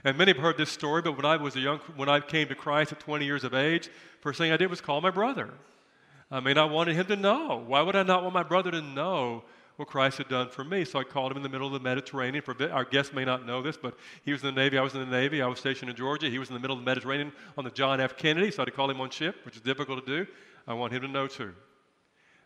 And 0.04 0.18
many 0.18 0.32
have 0.32 0.42
heard 0.42 0.58
this 0.58 0.72
story, 0.72 1.02
but 1.02 1.16
when 1.16 1.26
I 1.26 1.38
was 1.38 1.56
a 1.56 1.60
young, 1.60 1.80
when 1.96 2.10
I 2.10 2.20
came 2.20 2.48
to 2.48 2.56
Christ 2.56 2.92
at 2.92 3.00
20 3.00 3.26
years 3.26 3.44
of 3.44 3.54
age, 3.54 3.90
first 4.22 4.40
thing 4.40 4.52
I 4.52 4.58
did 4.58 4.70
was 4.70 4.82
call 4.82 5.00
my 5.02 5.12
brother. 5.12 5.52
I 6.32 6.40
mean, 6.40 6.58
I 6.58 6.66
wanted 6.66 6.96
him 6.96 7.06
to 7.08 7.16
know. 7.16 7.64
Why 7.68 7.82
would 7.82 7.96
I 7.96 8.04
not 8.04 8.24
want 8.24 8.34
my 8.34 8.44
brother 8.44 8.72
to 8.72 8.82
know 8.82 9.44
what 9.76 9.90
Christ 9.90 10.18
had 10.18 10.30
done 10.30 10.50
for 10.50 10.64
me? 10.64 10.86
So 10.86 10.98
I 10.98 11.04
called 11.04 11.32
him 11.32 11.38
in 11.38 11.44
the 11.44 11.50
middle 11.50 11.68
of 11.68 11.74
the 11.74 11.80
Mediterranean. 11.80 12.42
For 12.42 12.56
our 12.72 12.86
guests 12.86 13.14
may 13.14 13.26
not 13.26 13.46
know 13.46 13.62
this, 13.62 13.78
but 13.78 13.96
he 14.24 14.32
was 14.32 14.42
in 14.42 14.56
the 14.56 14.60
Navy. 14.60 14.78
I 14.78 14.82
was 14.82 14.96
in 14.96 15.02
the 15.02 15.06
Navy. 15.06 15.42
I 15.42 15.48
was 15.48 15.60
stationed 15.60 15.92
in 15.92 15.96
Georgia. 15.96 16.30
He 16.30 16.40
was 16.40 16.50
in 16.50 16.56
the 16.56 16.62
middle 16.62 16.78
of 16.78 16.84
the 16.84 16.86
Mediterranean 16.86 17.34
on 17.58 17.66
the 17.66 17.72
John 17.72 18.00
F. 18.00 18.16
Kennedy. 18.18 18.50
So 18.50 18.60
I 18.60 18.62
had 18.62 18.66
to 18.66 18.72
call 18.72 18.90
him 18.90 19.02
on 19.02 19.10
ship, 19.10 19.36
which 19.46 19.56
is 19.56 19.62
difficult 19.62 20.06
to 20.06 20.26
do. 20.26 20.32
I 20.68 20.74
want 20.74 20.94
him 20.94 21.02
to 21.02 21.08
know 21.08 21.28
too. 21.28 21.54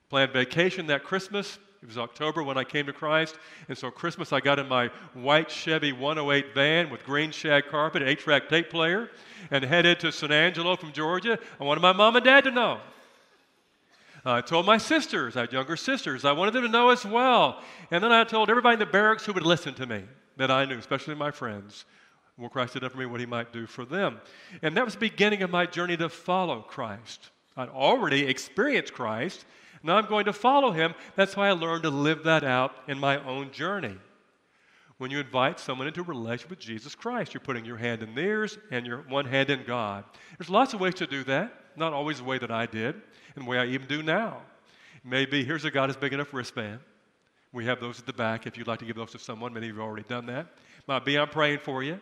Planned 0.09 0.33
vacation 0.33 0.87
that 0.87 1.03
Christmas. 1.03 1.59
It 1.85 1.89
was 1.89 1.97
October 1.99 2.41
when 2.41 2.57
I 2.57 2.63
came 2.63 2.87
to 2.87 2.93
Christ. 2.93 3.37
And 3.69 3.77
so 3.77 3.91
Christmas, 3.91 4.33
I 4.33 4.39
got 4.39 4.57
in 4.57 4.67
my 4.67 4.87
white 5.13 5.51
Chevy 5.51 5.93
108 5.93 6.55
van 6.55 6.89
with 6.89 7.05
green 7.05 7.29
shag 7.29 7.67
carpet, 7.67 8.01
eight 8.01 8.17
track 8.17 8.49
tape 8.49 8.71
player, 8.71 9.11
and 9.51 9.63
headed 9.63 9.99
to 9.99 10.11
San 10.11 10.31
Angelo 10.31 10.75
from 10.77 10.93
Georgia. 10.93 11.37
I 11.61 11.63
wanted 11.63 11.81
my 11.81 11.93
mom 11.93 12.15
and 12.15 12.25
dad 12.25 12.45
to 12.45 12.49
know. 12.49 12.79
I 14.25 14.41
told 14.41 14.65
my 14.65 14.79
sisters, 14.79 15.37
I 15.37 15.41
had 15.41 15.53
younger 15.53 15.77
sisters, 15.77 16.25
I 16.25 16.31
wanted 16.31 16.55
them 16.55 16.63
to 16.63 16.69
know 16.69 16.89
as 16.89 17.05
well. 17.05 17.61
And 17.91 18.03
then 18.03 18.11
I 18.11 18.23
told 18.23 18.49
everybody 18.49 18.73
in 18.73 18.79
the 18.79 18.87
barracks 18.87 19.23
who 19.23 19.33
would 19.33 19.45
listen 19.45 19.75
to 19.75 19.85
me 19.85 20.05
that 20.37 20.49
I 20.49 20.65
knew, 20.65 20.79
especially 20.79 21.13
my 21.13 21.29
friends, 21.29 21.85
what 22.35 22.51
Christ 22.51 22.73
had 22.73 22.81
done 22.81 22.89
for 22.89 22.97
me, 22.97 23.05
what 23.05 23.19
he 23.19 23.27
might 23.27 23.53
do 23.53 23.67
for 23.67 23.85
them. 23.85 24.19
And 24.63 24.75
that 24.75 24.85
was 24.85 24.95
the 24.95 25.01
beginning 25.01 25.43
of 25.43 25.51
my 25.51 25.67
journey 25.67 25.97
to 25.97 26.09
follow 26.09 26.61
Christ. 26.61 27.29
I'd 27.55 27.69
already 27.69 28.25
experienced 28.25 28.91
Christ. 28.91 29.45
Now 29.85 29.97
I'm 29.97 30.07
going 30.07 30.25
to 30.25 30.33
follow 30.33 30.71
him. 30.71 30.95
That's 31.15 31.37
why 31.37 31.47
I 31.47 31.51
learned 31.51 31.83
to 31.83 31.91
live 31.91 32.23
that 32.23 32.43
out 32.43 32.73
in 32.87 32.97
my 32.97 33.23
own 33.23 33.51
journey. 33.51 33.95
When 34.97 35.11
you 35.11 35.19
invite 35.19 35.59
someone 35.59 35.85
into 35.85 36.01
a 36.01 36.03
relationship 36.03 36.49
with 36.49 36.59
Jesus 36.59 36.95
Christ, 36.95 37.35
you're 37.35 37.41
putting 37.41 37.65
your 37.65 37.77
hand 37.77 38.01
in 38.01 38.15
theirs 38.15 38.57
and 38.71 38.87
your 38.87 38.99
one 39.09 39.25
hand 39.25 39.51
in 39.51 39.63
God. 39.63 40.03
There's 40.39 40.49
lots 40.49 40.73
of 40.73 40.79
ways 40.79 40.95
to 40.95 41.05
do 41.05 41.23
that, 41.25 41.53
not 41.75 41.93
always 41.93 42.17
the 42.17 42.23
way 42.23 42.39
that 42.39 42.49
I 42.49 42.65
did 42.65 42.95
and 43.35 43.45
the 43.45 43.49
way 43.49 43.59
I 43.59 43.65
even 43.67 43.87
do 43.87 44.01
now. 44.01 44.41
Maybe 45.03 45.43
here's 45.43 45.65
a 45.65 45.71
God 45.71 45.91
is 45.91 45.97
big 45.97 46.13
enough 46.13 46.33
wristband. 46.33 46.79
We 47.53 47.65
have 47.65 47.79
those 47.79 47.99
at 47.99 48.07
the 48.07 48.13
back 48.13 48.47
if 48.47 48.57
you'd 48.57 48.67
like 48.67 48.79
to 48.79 48.85
give 48.85 48.95
those 48.95 49.11
to 49.11 49.19
someone. 49.19 49.53
Many 49.53 49.67
of 49.69 49.75
you 49.75 49.81
have 49.81 49.87
already 49.87 50.07
done 50.09 50.25
that. 50.25 50.47
Might 50.87 51.05
be 51.05 51.19
I'm 51.19 51.29
praying 51.29 51.59
for 51.59 51.83
you. 51.83 51.99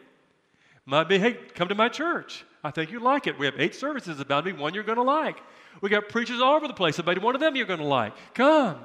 Might 0.86 1.08
be, 1.08 1.18
hey, 1.18 1.34
come 1.56 1.70
to 1.70 1.76
my 1.76 1.90
church. 1.90 2.44
I 2.64 2.72
think 2.72 2.92
you 2.92 3.00
like 3.00 3.28
it. 3.28 3.38
We 3.38 3.46
have 3.46 3.56
eight 3.58 3.76
services, 3.76 4.10
It's 4.10 4.22
about 4.22 4.42
to 4.42 4.54
be 4.54 4.60
one 4.60 4.74
you're 4.74 4.84
going 4.84 4.98
to 4.98 5.04
like. 5.04 5.38
We 5.82 5.90
got 5.90 6.10
preachers 6.10 6.42
all 6.42 6.56
over 6.56 6.68
the 6.68 6.74
place. 6.74 7.00
About 7.00 7.22
one 7.22 7.36
of 7.36 7.42
them 7.42 7.56
you're 7.56 7.66
going 7.66 7.80
to 7.80 7.86
like. 7.86 8.14
Come. 8.34 8.78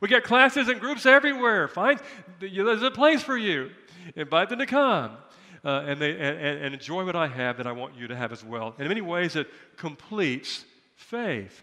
We 0.00 0.08
got 0.08 0.24
classes 0.24 0.68
and 0.68 0.80
groups 0.80 1.06
everywhere. 1.06 1.68
Find 1.68 2.00
there's 2.40 2.82
a 2.82 2.90
place 2.90 3.22
for 3.22 3.36
you. 3.36 3.70
Invite 4.16 4.48
them 4.48 4.58
to 4.58 4.66
come. 4.66 5.16
Uh, 5.64 5.84
and, 5.86 6.00
they, 6.00 6.10
and, 6.12 6.38
and 6.38 6.74
enjoy 6.74 7.06
what 7.06 7.16
I 7.16 7.26
have 7.26 7.56
that 7.56 7.66
I 7.66 7.72
want 7.72 7.96
you 7.96 8.06
to 8.08 8.16
have 8.16 8.32
as 8.32 8.44
well. 8.44 8.74
And 8.76 8.82
in 8.82 8.88
many 8.88 9.00
ways, 9.00 9.34
it 9.34 9.48
completes 9.76 10.66
faith. 10.94 11.62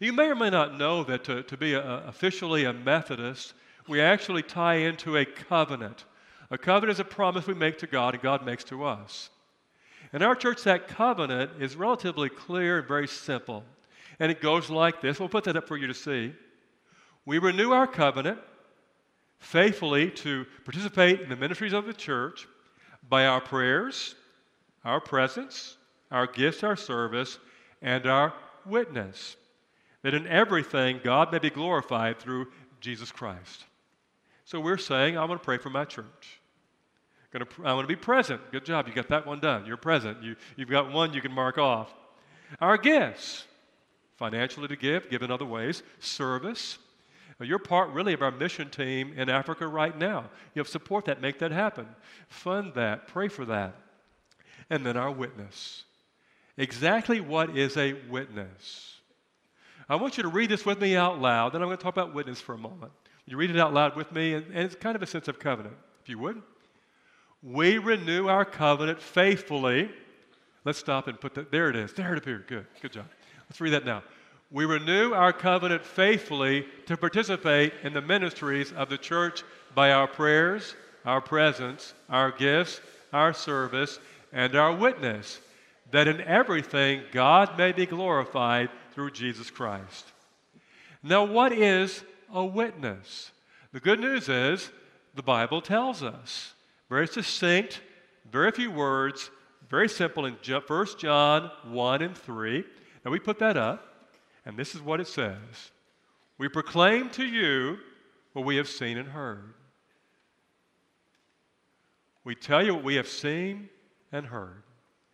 You 0.00 0.12
may 0.12 0.28
or 0.28 0.34
may 0.34 0.50
not 0.50 0.76
know 0.76 1.04
that 1.04 1.22
to, 1.24 1.44
to 1.44 1.56
be 1.56 1.74
a, 1.74 2.04
officially 2.08 2.64
a 2.64 2.72
Methodist, 2.72 3.54
we 3.86 4.00
actually 4.00 4.42
tie 4.42 4.76
into 4.76 5.16
a 5.16 5.24
covenant. 5.24 6.04
A 6.52 6.58
covenant 6.58 6.96
is 6.96 7.00
a 7.00 7.04
promise 7.04 7.46
we 7.46 7.54
make 7.54 7.78
to 7.78 7.86
God 7.86 8.12
and 8.12 8.22
God 8.22 8.44
makes 8.44 8.62
to 8.64 8.84
us. 8.84 9.30
In 10.12 10.22
our 10.22 10.34
church, 10.34 10.62
that 10.64 10.86
covenant 10.86 11.50
is 11.58 11.76
relatively 11.76 12.28
clear 12.28 12.80
and 12.80 12.86
very 12.86 13.08
simple. 13.08 13.64
And 14.20 14.30
it 14.30 14.42
goes 14.42 14.68
like 14.68 15.00
this. 15.00 15.18
We'll 15.18 15.30
put 15.30 15.44
that 15.44 15.56
up 15.56 15.66
for 15.66 15.78
you 15.78 15.86
to 15.86 15.94
see. 15.94 16.34
We 17.24 17.38
renew 17.38 17.72
our 17.72 17.86
covenant 17.86 18.38
faithfully 19.38 20.10
to 20.10 20.44
participate 20.64 21.22
in 21.22 21.30
the 21.30 21.36
ministries 21.36 21.72
of 21.72 21.86
the 21.86 21.94
church 21.94 22.46
by 23.08 23.24
our 23.24 23.40
prayers, 23.40 24.14
our 24.84 25.00
presence, 25.00 25.78
our 26.10 26.26
gifts, 26.26 26.62
our 26.62 26.76
service, 26.76 27.38
and 27.80 28.06
our 28.06 28.34
witness 28.66 29.36
that 30.02 30.12
in 30.12 30.26
everything 30.26 31.00
God 31.02 31.32
may 31.32 31.38
be 31.38 31.48
glorified 31.48 32.18
through 32.18 32.48
Jesus 32.80 33.10
Christ. 33.10 33.64
So 34.44 34.60
we're 34.60 34.76
saying, 34.76 35.16
I 35.16 35.24
want 35.24 35.40
to 35.40 35.44
pray 35.44 35.56
for 35.56 35.70
my 35.70 35.86
church. 35.86 36.41
Gonna, 37.32 37.46
I 37.64 37.72
want 37.72 37.88
to 37.88 37.94
be 37.94 38.00
present. 38.00 38.40
Good 38.52 38.64
job. 38.64 38.86
You 38.86 38.94
got 38.94 39.08
that 39.08 39.26
one 39.26 39.40
done. 39.40 39.64
You're 39.66 39.78
present. 39.78 40.22
You, 40.22 40.36
you've 40.56 40.68
got 40.68 40.92
one 40.92 41.14
you 41.14 41.22
can 41.22 41.32
mark 41.32 41.56
off. 41.56 41.92
Our 42.60 42.76
gifts 42.76 43.44
financially 44.16 44.68
to 44.68 44.76
give, 44.76 45.08
give 45.10 45.22
in 45.22 45.30
other 45.30 45.44
ways, 45.44 45.82
service. 45.98 46.78
You're 47.40 47.58
part 47.58 47.90
really 47.90 48.12
of 48.12 48.22
our 48.22 48.30
mission 48.30 48.70
team 48.70 49.14
in 49.16 49.28
Africa 49.28 49.66
right 49.66 49.96
now. 49.96 50.30
You 50.54 50.60
have 50.60 50.68
support 50.68 51.06
that, 51.06 51.20
make 51.20 51.38
that 51.40 51.50
happen. 51.50 51.88
Fund 52.28 52.74
that, 52.74 53.08
pray 53.08 53.28
for 53.28 53.44
that. 53.46 53.74
And 54.70 54.86
then 54.86 54.96
our 54.96 55.10
witness. 55.10 55.84
Exactly 56.56 57.20
what 57.20 57.56
is 57.56 57.76
a 57.76 57.94
witness? 58.08 58.96
I 59.88 59.96
want 59.96 60.16
you 60.16 60.22
to 60.22 60.28
read 60.28 60.50
this 60.50 60.64
with 60.64 60.80
me 60.80 60.96
out 60.96 61.20
loud. 61.20 61.52
Then 61.52 61.62
I'm 61.62 61.68
going 61.68 61.78
to 61.78 61.82
talk 61.82 61.94
about 61.94 62.14
witness 62.14 62.40
for 62.40 62.54
a 62.54 62.58
moment. 62.58 62.92
You 63.26 63.36
read 63.36 63.50
it 63.50 63.58
out 63.58 63.74
loud 63.74 63.96
with 63.96 64.12
me, 64.12 64.34
and, 64.34 64.46
and 64.46 64.58
it's 64.58 64.74
kind 64.74 64.94
of 64.94 65.02
a 65.02 65.06
sense 65.06 65.28
of 65.28 65.38
covenant, 65.38 65.74
if 66.02 66.08
you 66.08 66.18
would. 66.18 66.40
We 67.42 67.78
renew 67.78 68.28
our 68.28 68.44
covenant 68.44 69.00
faithfully. 69.00 69.90
Let's 70.64 70.78
stop 70.78 71.08
and 71.08 71.20
put 71.20 71.34
that. 71.34 71.50
There 71.50 71.68
it 71.68 71.76
is. 71.76 71.92
There 71.92 72.12
it 72.12 72.18
appeared. 72.18 72.46
Good. 72.46 72.66
Good 72.80 72.92
job. 72.92 73.06
Let's 73.48 73.60
read 73.60 73.72
that 73.72 73.84
now. 73.84 74.02
We 74.50 74.64
renew 74.64 75.12
our 75.12 75.32
covenant 75.32 75.84
faithfully 75.84 76.66
to 76.86 76.96
participate 76.96 77.72
in 77.82 77.94
the 77.94 78.02
ministries 78.02 78.70
of 78.72 78.88
the 78.90 78.98
church 78.98 79.42
by 79.74 79.92
our 79.92 80.06
prayers, 80.06 80.76
our 81.04 81.20
presence, 81.20 81.94
our 82.08 82.30
gifts, 82.30 82.80
our 83.12 83.32
service, 83.32 83.98
and 84.32 84.54
our 84.54 84.74
witness, 84.74 85.40
that 85.90 86.06
in 86.06 86.20
everything 86.20 87.02
God 87.12 87.58
may 87.58 87.72
be 87.72 87.86
glorified 87.86 88.68
through 88.94 89.10
Jesus 89.12 89.50
Christ. 89.50 90.12
Now, 91.02 91.24
what 91.24 91.52
is 91.52 92.04
a 92.32 92.44
witness? 92.44 93.32
The 93.72 93.80
good 93.80 94.00
news 94.00 94.28
is 94.28 94.70
the 95.14 95.22
Bible 95.22 95.60
tells 95.60 96.02
us. 96.02 96.52
Very 96.92 97.08
succinct, 97.08 97.80
very 98.30 98.50
few 98.50 98.70
words, 98.70 99.30
very 99.70 99.88
simple 99.88 100.26
in 100.26 100.34
1 100.34 100.86
John 100.98 101.50
1 101.64 102.02
and 102.02 102.14
3. 102.14 102.64
Now, 103.02 103.10
we 103.10 103.18
put 103.18 103.38
that 103.38 103.56
up, 103.56 104.10
and 104.44 104.58
this 104.58 104.74
is 104.74 104.82
what 104.82 105.00
it 105.00 105.06
says 105.06 105.70
We 106.36 106.50
proclaim 106.50 107.08
to 107.12 107.24
you 107.24 107.78
what 108.34 108.44
we 108.44 108.56
have 108.56 108.68
seen 108.68 108.98
and 108.98 109.08
heard. 109.08 109.54
We 112.24 112.34
tell 112.34 112.62
you 112.62 112.74
what 112.74 112.84
we 112.84 112.96
have 112.96 113.08
seen 113.08 113.70
and 114.12 114.26
heard. 114.26 114.62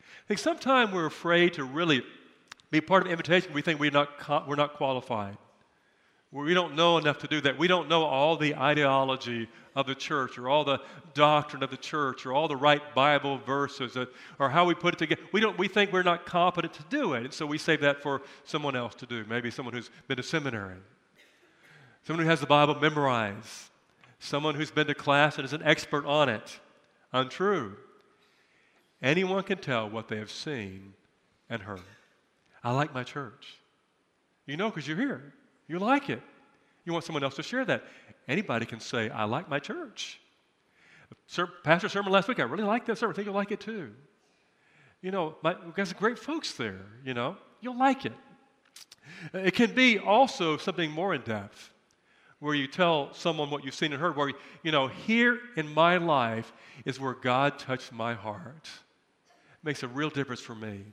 I 0.00 0.26
think 0.26 0.40
sometimes 0.40 0.92
we're 0.92 1.06
afraid 1.06 1.54
to 1.54 1.62
really 1.62 2.02
be 2.72 2.80
part 2.80 3.06
of 3.06 3.12
invitation, 3.12 3.52
we 3.52 3.62
think 3.62 3.78
we're 3.78 3.92
not, 3.92 4.48
we're 4.48 4.56
not 4.56 4.74
qualified. 4.74 5.38
We 6.30 6.52
don't 6.52 6.76
know 6.76 6.98
enough 6.98 7.18
to 7.18 7.26
do 7.26 7.40
that. 7.42 7.56
We 7.56 7.68
don't 7.68 7.88
know 7.88 8.04
all 8.04 8.36
the 8.36 8.54
ideology 8.54 9.48
of 9.74 9.86
the 9.86 9.94
church 9.94 10.36
or 10.36 10.48
all 10.48 10.62
the 10.62 10.78
doctrine 11.14 11.62
of 11.62 11.70
the 11.70 11.76
church 11.78 12.26
or 12.26 12.34
all 12.34 12.48
the 12.48 12.56
right 12.56 12.82
Bible 12.94 13.38
verses 13.38 13.96
or 14.38 14.50
how 14.50 14.66
we 14.66 14.74
put 14.74 14.94
it 14.94 14.98
together. 14.98 15.22
We, 15.32 15.40
don't, 15.40 15.56
we 15.58 15.68
think 15.68 15.90
we're 15.90 16.02
not 16.02 16.26
competent 16.26 16.74
to 16.74 16.84
do 16.90 17.14
it. 17.14 17.24
And 17.24 17.32
so 17.32 17.46
we 17.46 17.56
save 17.56 17.80
that 17.80 18.02
for 18.02 18.20
someone 18.44 18.76
else 18.76 18.94
to 18.96 19.06
do, 19.06 19.24
maybe 19.26 19.50
someone 19.50 19.72
who's 19.72 19.90
been 20.06 20.18
to 20.18 20.22
seminary, 20.22 20.76
someone 22.04 22.24
who 22.24 22.30
has 22.30 22.40
the 22.40 22.46
Bible 22.46 22.78
memorized, 22.78 23.70
someone 24.18 24.54
who's 24.54 24.70
been 24.70 24.86
to 24.88 24.94
class 24.94 25.36
and 25.36 25.46
is 25.46 25.54
an 25.54 25.62
expert 25.62 26.04
on 26.04 26.28
it. 26.28 26.60
Untrue. 27.12 27.74
Anyone 29.00 29.44
can 29.44 29.58
tell 29.58 29.88
what 29.88 30.08
they 30.08 30.18
have 30.18 30.30
seen 30.30 30.92
and 31.48 31.62
heard. 31.62 31.80
I 32.62 32.72
like 32.72 32.92
my 32.92 33.02
church. 33.02 33.54
You 34.44 34.58
know, 34.58 34.68
because 34.68 34.86
you're 34.86 34.98
here. 34.98 35.32
You 35.68 35.78
like 35.78 36.10
it. 36.10 36.22
You 36.84 36.92
want 36.92 37.04
someone 37.04 37.22
else 37.22 37.36
to 37.36 37.42
share 37.42 37.64
that. 37.66 37.84
Anybody 38.26 38.66
can 38.66 38.80
say, 38.80 39.10
I 39.10 39.24
like 39.24 39.48
my 39.48 39.58
church. 39.58 40.18
Sir, 41.26 41.46
Pastor 41.62 41.88
sermon 41.88 42.10
last 42.10 42.26
week, 42.28 42.40
I 42.40 42.44
really 42.44 42.64
like 42.64 42.86
that 42.86 42.98
sermon. 42.98 43.12
I 43.12 43.16
think 43.16 43.26
you'll 43.26 43.34
like 43.34 43.52
it 43.52 43.60
too. 43.60 43.92
You 45.02 45.10
know, 45.10 45.36
my, 45.42 45.54
we've 45.64 45.74
got 45.74 45.86
some 45.86 45.98
great 45.98 46.18
folks 46.18 46.52
there, 46.54 46.86
you 47.04 47.14
know. 47.14 47.36
You'll 47.60 47.78
like 47.78 48.04
it. 48.04 48.12
It 49.32 49.54
can 49.54 49.74
be 49.74 49.98
also 49.98 50.56
something 50.56 50.90
more 50.90 51.14
in 51.14 51.22
depth. 51.22 51.70
where 52.40 52.54
you 52.54 52.66
tell 52.68 53.12
someone 53.14 53.50
what 53.50 53.64
you've 53.64 53.74
seen 53.74 53.92
and 53.92 54.00
heard, 54.00 54.16
where, 54.16 54.32
you 54.62 54.70
know, 54.70 54.86
here 54.86 55.40
in 55.56 55.72
my 55.72 55.96
life 55.96 56.52
is 56.84 57.00
where 57.00 57.14
God 57.14 57.58
touched 57.58 57.92
my 57.92 58.14
heart. 58.14 58.68
It 59.28 59.64
makes 59.64 59.82
a 59.82 59.88
real 59.88 60.10
difference 60.10 60.40
for 60.40 60.54
me. 60.54 60.84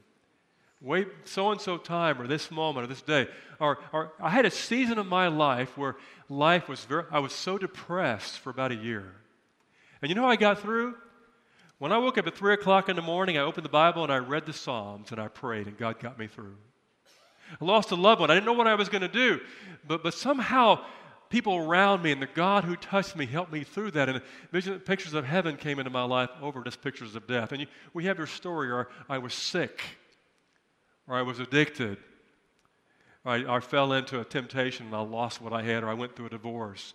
Wait 0.86 1.08
so 1.24 1.50
and 1.50 1.60
so 1.60 1.78
time 1.78 2.22
or 2.22 2.28
this 2.28 2.52
moment 2.52 2.86
or 2.86 2.88
this 2.88 3.02
day. 3.02 3.28
Or, 3.60 3.80
or 3.92 4.14
I 4.22 4.30
had 4.30 4.46
a 4.46 4.52
season 4.52 5.00
of 5.00 5.08
my 5.08 5.30
life 5.30 5.76
where 5.76 5.96
life 6.30 6.70
was 6.70 6.86
very, 6.86 7.06
I 7.12 7.18
was 7.18 7.34
so 7.34 7.58
depressed 7.58 8.38
for 8.38 8.52
about 8.52 8.72
a 8.72 8.76
year. 8.76 9.12
And 10.04 10.10
you 10.10 10.16
know 10.16 10.22
how 10.22 10.30
I 10.30 10.36
got 10.36 10.60
through? 10.60 10.94
When 11.80 11.92
I 11.92 11.98
woke 11.98 12.20
up 12.20 12.28
at 12.28 12.38
3 12.38 12.54
o'clock 12.54 12.88
in 12.88 12.96
the 12.96 13.02
morning, 13.02 13.36
I 13.36 13.42
opened 13.42 13.66
the 13.66 13.70
Bible 13.70 14.04
and 14.04 14.14
I 14.14 14.18
read 14.18 14.46
the 14.46 14.54
Psalms 14.54 15.12
and 15.12 15.20
I 15.20 15.28
prayed, 15.28 15.66
and 15.66 15.76
God 15.76 16.00
got 16.00 16.20
me 16.20 16.28
through. 16.28 16.56
I 17.60 17.66
lost 17.66 17.90
a 17.90 17.96
loved 17.96 18.22
one. 18.22 18.30
I 18.30 18.36
didn't 18.36 18.46
know 18.46 18.54
what 18.54 18.68
I 18.68 18.76
was 18.76 18.88
going 18.88 19.02
to 19.02 19.08
do, 19.08 19.42
but, 19.88 20.04
but 20.04 20.14
somehow 20.14 20.86
people 21.30 21.56
around 21.56 22.04
me 22.04 22.12
and 22.12 22.22
the 22.22 22.28
God 22.28 22.64
who 22.64 22.76
touched 22.76 23.16
me 23.16 23.26
helped 23.26 23.52
me 23.52 23.64
through 23.64 23.92
that. 23.92 24.08
And 24.08 24.22
vision, 24.52 24.80
pictures 24.82 25.16
of 25.16 25.26
heaven 25.26 25.58
came 25.58 25.80
into 25.80 25.90
my 25.90 26.04
life 26.04 26.30
over 26.44 26.64
just 26.64 26.84
pictures 26.84 27.16
of 27.16 27.26
death. 27.26 27.54
And 27.54 27.62
you, 27.62 27.68
we 27.94 28.06
have 28.06 28.20
your 28.20 28.28
story, 28.28 28.70
or 28.70 28.90
I 29.10 29.18
was 29.18 29.34
sick, 29.34 29.82
or 31.08 31.16
I 31.16 31.22
was 31.22 31.40
addicted, 31.40 31.98
or 33.24 33.34
I, 33.34 33.58
I 33.58 33.60
fell 33.60 33.94
into 33.94 34.20
a 34.20 34.26
temptation 34.26 34.88
and 34.88 34.96
I 34.96 35.02
lost 35.02 35.42
what 35.42 35.54
I 35.54 35.62
had, 35.62 35.84
or 35.84 35.90
I 35.90 35.94
went 35.94 36.16
through 36.16 36.28
a 36.28 36.30
divorce. 36.30 36.94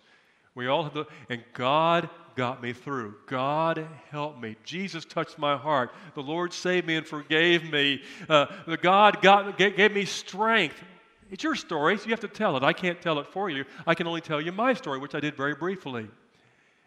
We 0.53 0.67
all 0.67 0.83
have 0.83 0.93
the, 0.93 1.05
and 1.29 1.43
God 1.53 2.09
got 2.35 2.61
me 2.61 2.73
through. 2.73 3.15
God 3.27 3.87
helped 4.09 4.41
me. 4.41 4.55
Jesus 4.63 5.05
touched 5.05 5.37
my 5.37 5.55
heart. 5.55 5.93
The 6.13 6.21
Lord 6.21 6.53
saved 6.53 6.87
me 6.87 6.95
and 6.95 7.05
forgave 7.05 7.71
me. 7.71 8.01
Uh, 8.27 8.47
the 8.67 8.77
God 8.77 9.21
got, 9.21 9.57
gave 9.57 9.93
me 9.93 10.05
strength. 10.05 10.81
It's 11.29 11.43
your 11.43 11.55
story, 11.55 11.97
so 11.97 12.05
you 12.05 12.11
have 12.11 12.19
to 12.21 12.27
tell 12.27 12.57
it. 12.57 12.63
I 12.63 12.73
can't 12.73 13.01
tell 13.01 13.19
it 13.19 13.27
for 13.27 13.49
you. 13.49 13.63
I 13.87 13.95
can 13.95 14.07
only 14.07 14.19
tell 14.19 14.41
you 14.41 14.51
my 14.51 14.73
story, 14.73 14.99
which 14.99 15.15
I 15.15 15.21
did 15.21 15.35
very 15.35 15.55
briefly. 15.55 16.09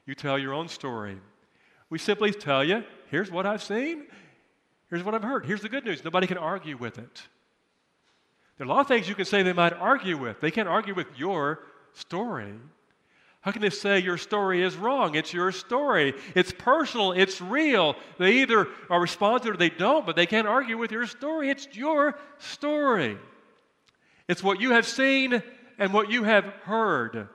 You 0.07 0.15
tell 0.15 0.39
your 0.39 0.53
own 0.53 0.69
story. 0.69 1.17
We 1.89 1.99
simply 1.99 2.33
tell 2.33 2.63
you, 2.63 2.85
here's 3.11 3.31
what 3.31 3.47
I've 3.47 3.63
seen, 3.63 4.07
here's 4.91 5.03
what 5.03 5.15
I've 5.15 5.23
heard. 5.23 5.47
Here's 5.47 5.63
the 5.63 5.69
good 5.69 5.85
news. 5.85 6.05
Nobody 6.05 6.27
can 6.27 6.39
argue 6.39 6.77
with 6.77 6.99
it. 6.99 7.23
There 8.57 8.67
are 8.67 8.71
a 8.71 8.73
lot 8.73 8.81
of 8.81 8.89
things 8.89 9.09
you 9.09 9.15
can 9.15 9.25
say 9.25 9.43
they 9.43 9.53
might 9.53 9.73
argue 9.73 10.17
with. 10.17 10.41
They 10.41 10.51
can't 10.51 10.69
argue 10.69 10.95
with 10.95 11.09
your 11.17 11.61
story. 11.93 12.55
How 13.41 13.51
can 13.51 13.61
they 13.61 13.71
say 13.71 13.99
your 13.99 14.17
story 14.17 14.63
is 14.63 14.75
wrong? 14.77 15.17
It's 15.17 15.35
your 15.35 15.53
story. 15.53 16.15
It's 16.35 16.53
personal. 16.57 17.13
It's 17.13 17.43
real. 17.43 17.95
They 18.19 18.39
either 18.43 18.69
are 18.89 19.01
responsive 19.01 19.55
or 19.55 19.57
they 19.57 19.69
don't, 19.69 20.07
but 20.07 20.17
they 20.17 20.25
can't 20.25 20.49
argue 20.49 20.79
with 20.79 20.91
your 20.91 21.07
story. 21.07 21.51
It's 21.51 21.69
your 21.73 22.19
story. 22.39 23.19
It's 24.29 24.43
what 24.43 24.61
you 24.61 24.71
have 24.71 24.87
seen 24.87 25.43
and 25.79 25.93
what 25.93 26.11
you 26.11 26.25
have 26.25 26.45
heard. 26.63 27.29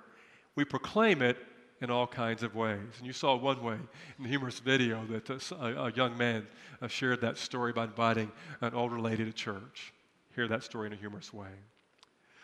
We 0.55 0.65
proclaim 0.65 1.21
it 1.21 1.37
in 1.81 1.89
all 1.89 2.07
kinds 2.07 2.43
of 2.43 2.55
ways. 2.55 2.79
And 2.97 3.07
you 3.07 3.13
saw 3.13 3.35
one 3.35 3.63
way 3.63 3.75
in 4.17 4.23
the 4.23 4.29
humorous 4.29 4.59
video 4.59 5.05
that 5.07 5.29
a, 5.51 5.83
a 5.85 5.91
young 5.93 6.17
man 6.17 6.45
uh, 6.81 6.87
shared 6.87 7.21
that 7.21 7.37
story 7.37 7.71
by 7.71 7.85
inviting 7.85 8.31
an 8.61 8.73
older 8.73 8.99
lady 8.99 9.25
to 9.25 9.33
church. 9.33 9.93
Hear 10.35 10.47
that 10.47 10.63
story 10.63 10.87
in 10.87 10.93
a 10.93 10.97
humorous 10.97 11.33
way. 11.33 11.47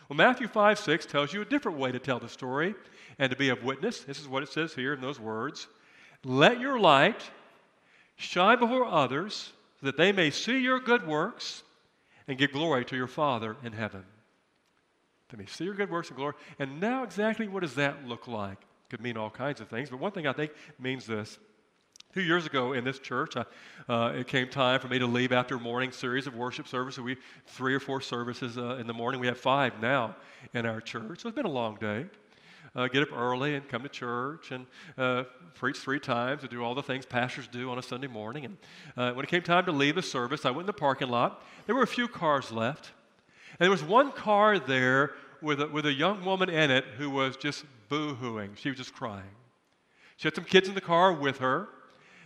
Well, 0.09 0.17
Matthew 0.17 0.47
5 0.47 0.79
6 0.79 1.05
tells 1.05 1.33
you 1.33 1.41
a 1.41 1.45
different 1.45 1.77
way 1.77 1.91
to 1.91 1.99
tell 1.99 2.19
the 2.19 2.29
story 2.29 2.75
and 3.17 3.31
to 3.31 3.35
be 3.35 3.49
of 3.49 3.63
witness. 3.63 4.01
This 4.01 4.19
is 4.19 4.27
what 4.27 4.43
it 4.43 4.49
says 4.49 4.73
here 4.73 4.93
in 4.93 5.01
those 5.01 5.19
words 5.19 5.67
Let 6.23 6.59
your 6.59 6.79
light 6.79 7.21
shine 8.15 8.59
before 8.59 8.85
others 8.85 9.51
so 9.79 9.87
that 9.87 9.97
they 9.97 10.11
may 10.11 10.29
see 10.29 10.59
your 10.59 10.79
good 10.79 11.05
works 11.07 11.63
and 12.27 12.37
give 12.37 12.51
glory 12.51 12.85
to 12.85 12.95
your 12.95 13.07
Father 13.07 13.55
in 13.63 13.73
heaven. 13.73 14.03
Let 15.31 15.39
me 15.39 15.45
see 15.47 15.65
your 15.65 15.73
good 15.73 15.89
works 15.89 16.09
and 16.09 16.17
glory. 16.17 16.33
And 16.59 16.79
now, 16.79 17.03
exactly 17.03 17.47
what 17.47 17.61
does 17.61 17.75
that 17.75 18.07
look 18.07 18.27
like? 18.27 18.59
Could 18.89 19.01
mean 19.01 19.17
all 19.17 19.29
kinds 19.29 19.61
of 19.61 19.67
things, 19.67 19.89
but 19.89 19.99
one 19.99 20.11
thing 20.11 20.27
I 20.27 20.33
think 20.33 20.51
means 20.79 21.05
this. 21.05 21.39
Two 22.13 22.21
years 22.21 22.45
ago 22.45 22.71
in 22.71 22.85
this 22.85 22.99
church, 22.99 23.35
I, 23.35 23.43
uh, 23.91 24.13
it 24.13 24.27
came 24.27 24.47
time 24.47 24.79
for 24.79 24.87
me 24.87 24.99
to 24.99 25.05
leave 25.05 25.33
after 25.33 25.57
a 25.57 25.59
morning 25.59 25.91
series 25.91 26.27
of 26.27 26.35
worship 26.35 26.65
services. 26.65 27.01
We 27.01 27.17
three 27.45 27.73
or 27.73 27.79
four 27.81 27.99
services 27.99 28.57
uh, 28.57 28.77
in 28.77 28.87
the 28.87 28.93
morning. 28.93 29.19
We 29.19 29.27
have 29.27 29.37
five 29.37 29.81
now 29.81 30.15
in 30.53 30.65
our 30.65 30.79
church. 30.79 31.21
So 31.21 31.27
it's 31.27 31.35
been 31.35 31.45
a 31.45 31.49
long 31.49 31.75
day. 31.75 32.05
Uh, 32.73 32.87
get 32.87 33.03
up 33.03 33.11
early 33.11 33.55
and 33.55 33.67
come 33.67 33.83
to 33.83 33.89
church 33.89 34.51
and 34.51 34.65
uh, 34.97 35.23
preach 35.55 35.77
three 35.77 35.99
times 35.99 36.41
and 36.41 36.49
do 36.49 36.63
all 36.63 36.73
the 36.73 36.83
things 36.83 37.05
pastors 37.05 37.47
do 37.47 37.69
on 37.69 37.79
a 37.79 37.81
Sunday 37.81 38.07
morning. 38.07 38.45
And 38.45 38.57
uh, 38.95 39.11
when 39.11 39.25
it 39.25 39.29
came 39.29 39.41
time 39.41 39.65
to 39.65 39.73
leave 39.73 39.95
the 39.95 40.01
service, 40.01 40.45
I 40.45 40.51
went 40.51 40.61
in 40.61 40.67
the 40.67 40.73
parking 40.73 41.09
lot. 41.09 41.43
There 41.65 41.75
were 41.75 41.83
a 41.83 41.87
few 41.87 42.07
cars 42.07 42.51
left. 42.51 42.91
And 43.59 43.65
there 43.65 43.71
was 43.71 43.83
one 43.83 44.11
car 44.11 44.59
there 44.59 45.13
with 45.45 45.61
a, 45.61 45.67
with 45.67 45.85
a 45.85 45.93
young 45.93 46.25
woman 46.25 46.49
in 46.49 46.71
it 46.71 46.83
who 46.97 47.09
was 47.09 47.37
just 47.37 47.63
boo 47.87 48.15
hooing. 48.15 48.55
She 48.55 48.69
was 48.69 48.77
just 48.79 48.93
crying. 48.93 49.23
She 50.17 50.27
had 50.27 50.33
some 50.33 50.43
kids 50.43 50.67
in 50.67 50.73
the 50.73 50.81
car 50.81 51.13
with 51.13 51.37
her, 51.37 51.69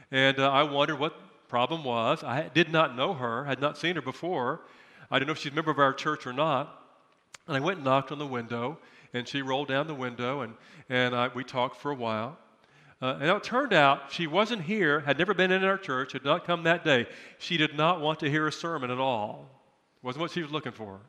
and 0.10 0.40
uh, 0.40 0.50
I 0.50 0.64
wondered 0.64 1.00
what 1.00 1.14
problem 1.50 1.84
was. 1.84 2.24
I 2.24 2.50
did 2.54 2.72
not 2.72 2.96
know 2.96 3.14
her, 3.14 3.44
had 3.44 3.60
not 3.60 3.78
seen 3.78 3.96
her 3.96 4.02
before. 4.02 4.62
I 5.12 5.20
didn't 5.20 5.28
know 5.28 5.34
if 5.34 5.40
she's 5.40 5.52
a 5.52 5.56
member 5.56 5.72
of 5.72 5.80
our 5.80 5.94
church 5.94 6.26
or 6.26 6.34
not. 6.34 6.76
And 7.48 7.58
I 7.58 7.60
went 7.60 7.80
and 7.80 7.86
knocked 7.86 8.12
on 8.12 8.20
the 8.20 8.28
window, 8.28 8.78
and 9.14 9.28
she 9.28 9.42
rolled 9.42 9.68
down 9.68 9.88
the 9.88 9.96
window, 9.96 10.42
and, 10.42 10.54
and 10.88 11.14
I, 11.14 11.28
we 11.28 11.44
talked 11.44 11.76
for 11.76 11.92
a 11.92 11.96
while. 11.96 12.38
Uh, 13.02 13.18
and 13.20 13.30
it 13.30 13.44
turned 13.44 13.74
out 13.74 14.12
she 14.12 14.28
wasn't 14.28 14.62
here, 14.62 15.02
had 15.02 15.18
never 15.18 15.34
been 15.34 15.52
in 15.52 15.64
our 15.64 15.78
church, 15.78 16.14
had 16.14 16.24
not 16.24 16.46
come 16.46 16.64
that 16.64 16.86
day. 16.86 17.08
She 17.38 17.58
did 17.58 17.76
not 17.76 18.00
want 18.00 18.20
to 18.20 18.30
hear 18.30 18.48
a 18.48 18.52
sermon 18.52 18.92
at 18.92 19.00
all. 19.00 19.50
Wasn't 20.04 20.22
what 20.22 20.32
she 20.32 20.42
was 20.42 20.52
looking 20.52 20.72
for. 20.72 21.00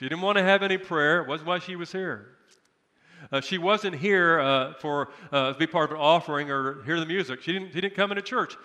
She 0.00 0.08
didn't 0.08 0.22
want 0.22 0.38
to 0.38 0.42
have 0.42 0.62
any 0.62 0.78
prayer. 0.78 1.20
It 1.20 1.28
wasn't 1.28 1.48
why 1.48 1.58
she 1.58 1.76
was 1.76 1.92
here. 1.92 2.28
Uh, 3.30 3.42
she 3.42 3.58
wasn't 3.58 3.94
here 3.94 4.40
uh, 4.40 4.72
for 4.80 5.10
uh, 5.30 5.52
to 5.52 5.58
be 5.58 5.66
part 5.66 5.90
of 5.90 5.96
an 5.96 6.00
offering 6.00 6.50
or 6.50 6.82
hear 6.84 6.98
the 6.98 7.04
music. 7.04 7.42
She 7.42 7.52
didn't, 7.52 7.74
she 7.74 7.82
didn't 7.82 7.96
come 7.96 8.10
into 8.10 8.22
church. 8.22 8.56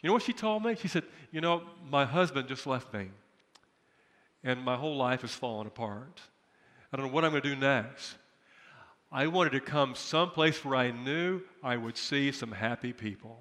You 0.00 0.06
know 0.06 0.12
what 0.12 0.22
she 0.22 0.32
told 0.32 0.62
me? 0.62 0.76
She 0.76 0.86
said, 0.86 1.02
You 1.32 1.40
know, 1.40 1.64
my 1.90 2.04
husband 2.04 2.46
just 2.46 2.68
left 2.68 2.94
me, 2.94 3.08
and 4.44 4.62
my 4.62 4.76
whole 4.76 4.96
life 4.96 5.22
has 5.22 5.32
fallen 5.34 5.66
apart. 5.66 6.20
I 6.92 6.96
don't 6.96 7.06
know 7.06 7.12
what 7.12 7.24
I'm 7.24 7.32
going 7.32 7.42
to 7.42 7.48
do 7.48 7.56
next. 7.56 8.14
I 9.10 9.26
wanted 9.26 9.54
to 9.54 9.60
come 9.60 9.96
someplace 9.96 10.64
where 10.64 10.76
I 10.76 10.92
knew 10.92 11.40
I 11.64 11.76
would 11.76 11.96
see 11.96 12.30
some 12.30 12.52
happy 12.52 12.92
people. 12.92 13.40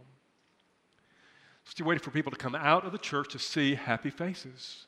She 1.75 1.83
waited 1.83 2.01
for 2.01 2.09
people 2.09 2.31
to 2.31 2.39
come 2.39 2.55
out 2.55 2.87
of 2.87 2.91
the 2.91 2.97
church 2.97 3.33
to 3.33 3.39
see 3.39 3.75
happy 3.75 4.09
faces. 4.09 4.87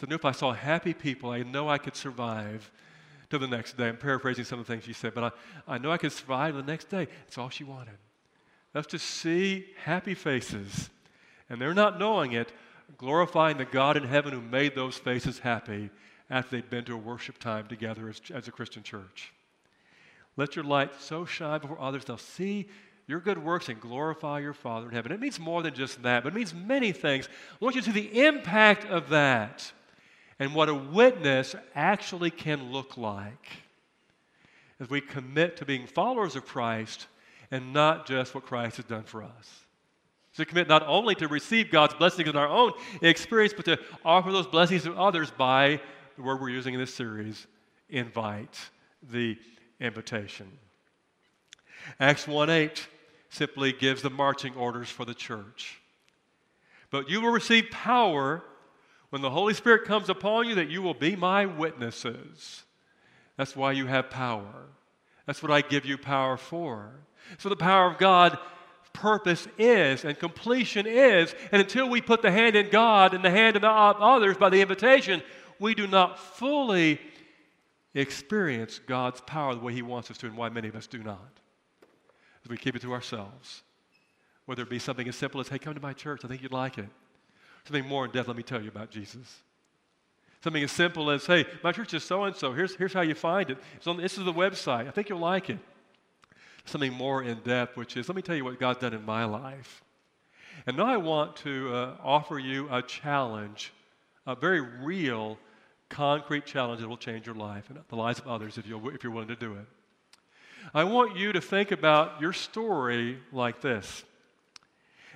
So 0.00 0.06
I 0.06 0.08
knew 0.08 0.14
if 0.14 0.24
I 0.24 0.32
saw 0.32 0.52
happy 0.52 0.94
people, 0.94 1.30
I 1.30 1.42
know 1.42 1.68
I 1.68 1.76
could 1.76 1.94
survive 1.94 2.70
to 3.28 3.36
the 3.36 3.46
next 3.46 3.76
day. 3.76 3.88
I'm 3.88 3.98
paraphrasing 3.98 4.44
some 4.44 4.58
of 4.58 4.66
the 4.66 4.72
things 4.72 4.84
she 4.84 4.94
said, 4.94 5.12
but 5.14 5.34
I, 5.68 5.74
I 5.74 5.78
know 5.78 5.90
I 5.90 5.98
could 5.98 6.12
survive 6.12 6.54
the 6.54 6.62
next 6.62 6.88
day. 6.88 7.06
That's 7.26 7.36
all 7.36 7.50
she 7.50 7.64
wanted. 7.64 7.98
That's 8.72 8.86
to 8.88 8.98
see 8.98 9.66
happy 9.84 10.14
faces. 10.14 10.88
And 11.50 11.60
they're 11.60 11.74
not 11.74 11.98
knowing 11.98 12.32
it, 12.32 12.50
glorifying 12.96 13.58
the 13.58 13.66
God 13.66 13.98
in 13.98 14.04
heaven 14.04 14.32
who 14.32 14.40
made 14.40 14.74
those 14.74 14.96
faces 14.96 15.40
happy 15.40 15.90
after 16.30 16.56
they'd 16.56 16.70
been 16.70 16.84
to 16.84 16.94
a 16.94 16.98
worship 16.98 17.38
time 17.38 17.66
together 17.66 18.08
as, 18.08 18.22
as 18.32 18.48
a 18.48 18.52
Christian 18.52 18.82
church. 18.82 19.34
Let 20.38 20.56
your 20.56 20.64
light 20.64 20.92
so 20.98 21.26
shine 21.26 21.60
before 21.60 21.78
others, 21.78 22.06
they'll 22.06 22.16
see 22.16 22.68
your 23.06 23.20
good 23.20 23.36
works 23.36 23.68
and 23.68 23.78
glorify 23.78 24.38
your 24.38 24.54
Father 24.54 24.88
in 24.88 24.94
heaven. 24.94 25.12
It 25.12 25.20
means 25.20 25.38
more 25.38 25.62
than 25.62 25.74
just 25.74 26.02
that, 26.04 26.22
but 26.22 26.32
it 26.32 26.36
means 26.36 26.54
many 26.54 26.92
things. 26.92 27.28
I 27.60 27.64
want 27.64 27.74
you 27.74 27.82
to 27.82 27.92
see 27.92 28.00
the 28.00 28.24
impact 28.24 28.86
of 28.86 29.10
that 29.10 29.72
and 30.40 30.54
what 30.54 30.70
a 30.70 30.74
witness 30.74 31.54
actually 31.74 32.30
can 32.30 32.72
look 32.72 32.96
like 32.96 33.48
as 34.80 34.88
we 34.88 35.00
commit 35.00 35.58
to 35.58 35.66
being 35.66 35.86
followers 35.86 36.34
of 36.34 36.46
Christ 36.46 37.06
and 37.50 37.74
not 37.74 38.06
just 38.06 38.34
what 38.34 38.46
Christ 38.46 38.78
has 38.78 38.86
done 38.86 39.04
for 39.04 39.22
us. 39.22 39.64
To 40.36 40.46
commit 40.46 40.66
not 40.66 40.86
only 40.86 41.14
to 41.16 41.28
receive 41.28 41.70
God's 41.70 41.92
blessings 41.92 42.28
in 42.28 42.36
our 42.36 42.48
own 42.48 42.72
experience, 43.02 43.52
but 43.52 43.66
to 43.66 43.78
offer 44.02 44.32
those 44.32 44.46
blessings 44.46 44.84
to 44.84 44.94
others 44.94 45.30
by 45.30 45.78
the 46.16 46.22
word 46.22 46.40
we're 46.40 46.48
using 46.48 46.72
in 46.72 46.80
this 46.80 46.94
series 46.94 47.46
invite, 47.90 48.58
the 49.10 49.36
invitation. 49.78 50.46
Acts 51.98 52.26
1 52.26 52.48
8 52.48 52.88
simply 53.28 53.72
gives 53.72 54.00
the 54.00 54.10
marching 54.10 54.54
orders 54.54 54.88
for 54.88 55.04
the 55.04 55.14
church. 55.14 55.80
But 56.90 57.10
you 57.10 57.20
will 57.20 57.30
receive 57.30 57.70
power 57.70 58.42
when 59.10 59.22
the 59.22 59.30
Holy 59.30 59.54
Spirit 59.54 59.84
comes 59.84 60.08
upon 60.08 60.48
you, 60.48 60.54
that 60.56 60.70
you 60.70 60.82
will 60.82 60.94
be 60.94 61.16
my 61.16 61.46
witnesses. 61.46 62.64
That's 63.36 63.54
why 63.54 63.72
you 63.72 63.86
have 63.86 64.10
power. 64.10 64.66
That's 65.26 65.42
what 65.42 65.52
I 65.52 65.60
give 65.60 65.84
you 65.84 65.98
power 65.98 66.36
for. 66.36 66.90
So 67.38 67.48
the 67.48 67.56
power 67.56 67.90
of 67.90 67.98
God 67.98 68.38
purpose 68.92 69.46
is 69.58 70.04
and 70.04 70.18
completion 70.18 70.86
is. 70.86 71.34
And 71.52 71.60
until 71.62 71.88
we 71.88 72.00
put 72.00 72.22
the 72.22 72.30
hand 72.30 72.56
in 72.56 72.70
God 72.70 73.14
and 73.14 73.24
the 73.24 73.30
hand 73.30 73.56
in 73.56 73.62
the 73.62 73.68
others 73.68 74.36
by 74.36 74.50
the 74.50 74.60
invitation, 74.60 75.22
we 75.58 75.74
do 75.74 75.86
not 75.86 76.18
fully 76.18 77.00
experience 77.94 78.80
God's 78.86 79.20
power 79.22 79.54
the 79.54 79.60
way 79.60 79.72
He 79.72 79.82
wants 79.82 80.10
us 80.10 80.18
to, 80.18 80.26
and 80.26 80.36
why 80.36 80.48
many 80.48 80.68
of 80.68 80.76
us 80.76 80.86
do 80.86 80.98
not. 80.98 81.40
As 82.44 82.50
we 82.50 82.56
keep 82.56 82.76
it 82.76 82.82
to 82.82 82.92
ourselves. 82.92 83.62
Whether 84.46 84.62
it 84.62 84.70
be 84.70 84.78
something 84.78 85.06
as 85.08 85.16
simple 85.16 85.40
as, 85.40 85.48
hey, 85.48 85.58
come 85.58 85.74
to 85.74 85.80
my 85.80 85.92
church, 85.92 86.24
I 86.24 86.28
think 86.28 86.42
you'd 86.42 86.52
like 86.52 86.78
it. 86.78 86.88
Something 87.64 87.86
more 87.86 88.04
in 88.04 88.10
depth, 88.10 88.28
let 88.28 88.36
me 88.36 88.42
tell 88.42 88.62
you 88.62 88.68
about 88.68 88.90
Jesus. 88.90 89.42
Something 90.42 90.62
as 90.62 90.72
simple 90.72 91.10
as, 91.10 91.26
hey, 91.26 91.44
my 91.62 91.72
church 91.72 91.92
is 91.92 92.02
so 92.02 92.24
and 92.24 92.34
so. 92.34 92.52
Here's 92.52 92.74
here's 92.74 92.94
how 92.94 93.02
you 93.02 93.14
find 93.14 93.50
it. 93.50 93.58
On, 93.86 93.98
this 93.98 94.16
is 94.16 94.24
the 94.24 94.32
website. 94.32 94.88
I 94.88 94.90
think 94.90 95.08
you'll 95.10 95.18
like 95.18 95.50
it. 95.50 95.58
Something 96.64 96.92
more 96.92 97.22
in 97.22 97.40
depth, 97.40 97.76
which 97.76 97.96
is, 97.96 98.08
let 98.08 98.16
me 98.16 98.22
tell 98.22 98.36
you 98.36 98.44
what 98.44 98.58
God's 98.58 98.80
done 98.80 98.94
in 98.94 99.04
my 99.04 99.24
life. 99.24 99.82
And 100.66 100.76
now 100.76 100.86
I 100.86 100.96
want 100.96 101.36
to 101.36 101.74
uh, 101.74 101.96
offer 102.02 102.38
you 102.38 102.68
a 102.70 102.82
challenge, 102.82 103.72
a 104.26 104.34
very 104.34 104.60
real, 104.60 105.38
concrete 105.88 106.46
challenge 106.46 106.80
that 106.80 106.88
will 106.88 106.96
change 106.96 107.26
your 107.26 107.34
life 107.34 107.68
and 107.68 107.78
the 107.88 107.96
lives 107.96 108.18
of 108.20 108.28
others 108.28 108.56
if, 108.56 108.66
you 108.66 108.90
if 108.90 109.02
you're 109.02 109.12
willing 109.12 109.28
to 109.28 109.36
do 109.36 109.54
it. 109.54 109.66
I 110.72 110.84
want 110.84 111.16
you 111.16 111.32
to 111.32 111.40
think 111.40 111.70
about 111.72 112.20
your 112.20 112.32
story 112.32 113.18
like 113.32 113.60
this. 113.60 114.04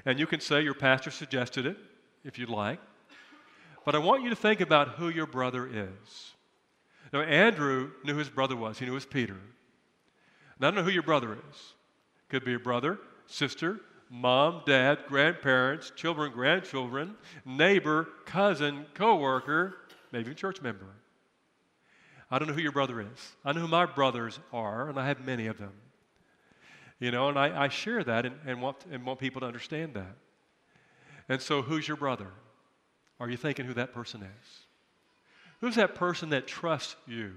And 0.05 0.19
you 0.19 0.27
can 0.27 0.41
say 0.41 0.63
your 0.63 0.75
pastor 0.75 1.11
suggested 1.11 1.67
it 1.67 1.77
if 2.25 2.39
you'd 2.39 2.49
like. 2.49 2.81
But 3.85 3.95
I 3.95 3.99
want 3.99 4.23
you 4.23 4.31
to 4.31 4.37
think 4.37 4.61
about 4.61 4.91
who 4.91 5.09
your 5.09 5.27
brother 5.27 5.67
is. 5.67 6.33
Now, 7.13 7.21
Andrew 7.21 7.91
knew 8.03 8.17
his 8.17 8.29
brother 8.29 8.57
was, 8.57 8.79
he 8.79 8.87
knew 8.87 8.93
it 8.93 8.95
was 8.95 9.07
Peter. 9.07 9.37
Now, 10.59 10.69
I 10.69 10.71
don't 10.71 10.77
know 10.77 10.83
who 10.83 10.91
your 10.91 11.03
brother 11.03 11.35
is. 11.35 11.75
Could 12.29 12.45
be 12.45 12.55
a 12.55 12.59
brother, 12.59 12.99
sister, 13.27 13.81
mom, 14.11 14.63
dad, 14.67 15.01
grandparents, 15.07 15.93
children, 15.95 16.33
grandchildren, 16.33 17.15
neighbor, 17.45 18.09
cousin, 18.25 18.87
coworker, 18.95 19.77
maybe 20.13 20.31
a 20.31 20.35
church 20.35 20.63
member. 20.63 20.87
I 22.31 22.39
don't 22.39 22.49
know 22.49 22.55
who 22.55 22.63
your 22.63 22.73
brother 22.73 23.01
is. 23.01 23.37
I 23.45 23.53
know 23.53 23.61
who 23.61 23.69
my 23.69 23.87
brothers 23.87 24.41
are, 24.53 24.89
and 24.89 24.99
I 24.99 25.07
have 25.07 25.25
many 25.25 25.47
of 25.47 25.59
them. 25.59 25.73
You 26.99 27.11
know, 27.11 27.29
and 27.29 27.39
I, 27.39 27.65
I 27.65 27.69
share 27.69 28.03
that 28.05 28.25
and, 28.25 28.37
and, 28.47 28.63
want, 28.63 28.79
and 28.91 29.05
want 29.05 29.21
people 29.21 29.41
to 29.43 29.47
understand 29.47 29.95
that. 29.95 30.17
And 31.29 31.41
so, 31.41 31.63
who's 31.63 31.89
your 31.89 31.97
brother? 31.97 32.29
Are 33.21 33.31
you 33.31 33.37
thinking 33.37 33.67
who 33.67 33.75
that 33.75 33.95
person 33.95 34.23
is? 34.23 34.49
Who's 35.61 35.77
that 35.77 35.95
person 35.95 36.31
that 36.31 36.47
trusts 36.47 36.97
you? 37.07 37.33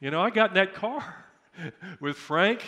You 0.00 0.10
know, 0.10 0.20
I 0.20 0.30
got 0.30 0.50
in 0.50 0.54
that 0.54 0.74
car 0.74 1.24
with 2.00 2.16
Frank 2.16 2.62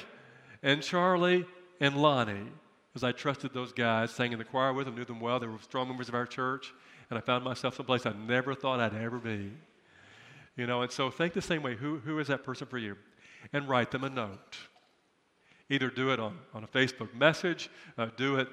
and 0.63 0.83
Charlie 0.83 1.47
and 1.81 1.97
Lonnie 1.97 2.49
because 2.93 3.05
I 3.05 3.13
trusted 3.13 3.53
those 3.53 3.73
guys, 3.73 4.11
sang 4.13 4.33
in 4.33 4.39
the 4.39 4.45
choir 4.45 4.73
with 4.73 4.87
them, 4.87 4.95
knew 4.95 5.05
them 5.05 5.19
well. 5.19 5.41
They 5.41 5.47
were 5.47 5.59
strong 5.61 5.89
members 5.89 6.09
of 6.09 6.15
our 6.15 6.27
church, 6.27 6.73
and 7.11 7.19
I 7.19 7.23
found 7.23 7.43
myself 7.43 7.75
someplace 7.75 8.07
I 8.07 8.13
never 8.13 8.55
thought 8.55 8.81
I'd 8.81 8.95
ever 8.95 9.19
be. 9.19 9.51
You 10.57 10.67
know, 10.67 10.83
and 10.83 10.93
so 10.93 11.11
think 11.11 11.33
the 11.33 11.43
same 11.43 11.63
way. 11.63 11.75
Who, 11.75 11.99
who 11.99 12.19
is 12.21 12.29
that 12.29 12.45
person 12.45 12.69
for 12.69 12.79
you? 12.79 12.97
And 13.53 13.69
write 13.69 13.91
them 13.91 14.05
a 14.05 14.11
note. 14.11 14.57
Either 15.69 15.91
do 15.91 16.11
it 16.11 16.21
on, 16.21 16.39
on 16.53 16.63
a 16.63 16.69
Facebook 16.69 17.13
message, 17.15 17.69
uh, 17.99 18.09
do 18.17 18.37
it 18.37 18.49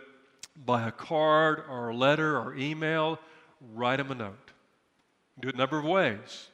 by 0.56 0.88
a 0.88 0.92
card 0.92 1.64
or 1.70 1.90
a 1.90 1.96
letter 1.96 2.38
or 2.38 2.56
email. 2.56 3.20
Write 3.74 3.98
them 3.98 4.12
a 4.12 4.16
note. 4.16 4.52
Do 5.40 5.50
it 5.50 5.56
a 5.56 5.58
number 5.58 5.78
of 5.78 5.86
ways. 5.86 6.50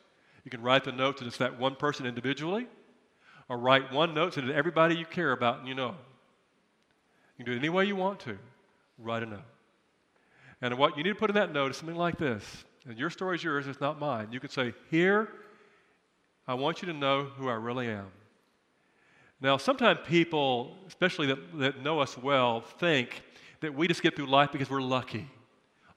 You 0.45 0.51
can 0.51 0.61
write 0.61 0.83
the 0.83 0.91
note 0.91 1.17
to 1.17 1.25
just 1.25 1.39
that 1.39 1.59
one 1.59 1.75
person 1.75 2.05
individually, 2.05 2.67
or 3.49 3.57
write 3.57 3.91
one 3.91 4.13
note 4.13 4.33
to 4.33 4.53
everybody 4.53 4.95
you 4.95 5.05
care 5.05 5.33
about 5.33 5.59
and 5.59 5.67
you 5.67 5.75
know. 5.75 5.95
You 7.37 7.43
can 7.43 7.53
do 7.53 7.57
it 7.57 7.59
any 7.59 7.69
way 7.69 7.85
you 7.85 7.95
want 7.95 8.19
to. 8.21 8.37
Write 8.97 9.23
a 9.23 9.25
note. 9.25 9.39
And 10.61 10.77
what 10.77 10.97
you 10.97 11.03
need 11.03 11.09
to 11.09 11.15
put 11.15 11.29
in 11.29 11.35
that 11.35 11.53
note 11.53 11.71
is 11.71 11.77
something 11.77 11.95
like 11.95 12.17
this. 12.17 12.65
And 12.87 12.97
your 12.97 13.09
story 13.09 13.35
is 13.35 13.43
yours, 13.43 13.67
it's 13.67 13.81
not 13.81 13.99
mine. 13.99 14.29
You 14.31 14.39
can 14.39 14.49
say, 14.49 14.73
Here, 14.89 15.29
I 16.47 16.53
want 16.53 16.81
you 16.81 16.87
to 16.87 16.93
know 16.93 17.25
who 17.37 17.49
I 17.49 17.55
really 17.55 17.89
am. 17.89 18.07
Now, 19.39 19.57
sometimes 19.57 19.99
people, 20.07 20.77
especially 20.87 21.27
that, 21.27 21.59
that 21.59 21.83
know 21.83 21.99
us 21.99 22.17
well, 22.17 22.61
think 22.61 23.21
that 23.61 23.73
we 23.73 23.87
just 23.87 24.01
get 24.01 24.15
through 24.15 24.27
life 24.27 24.51
because 24.51 24.69
we're 24.69 24.81
lucky. 24.81 25.29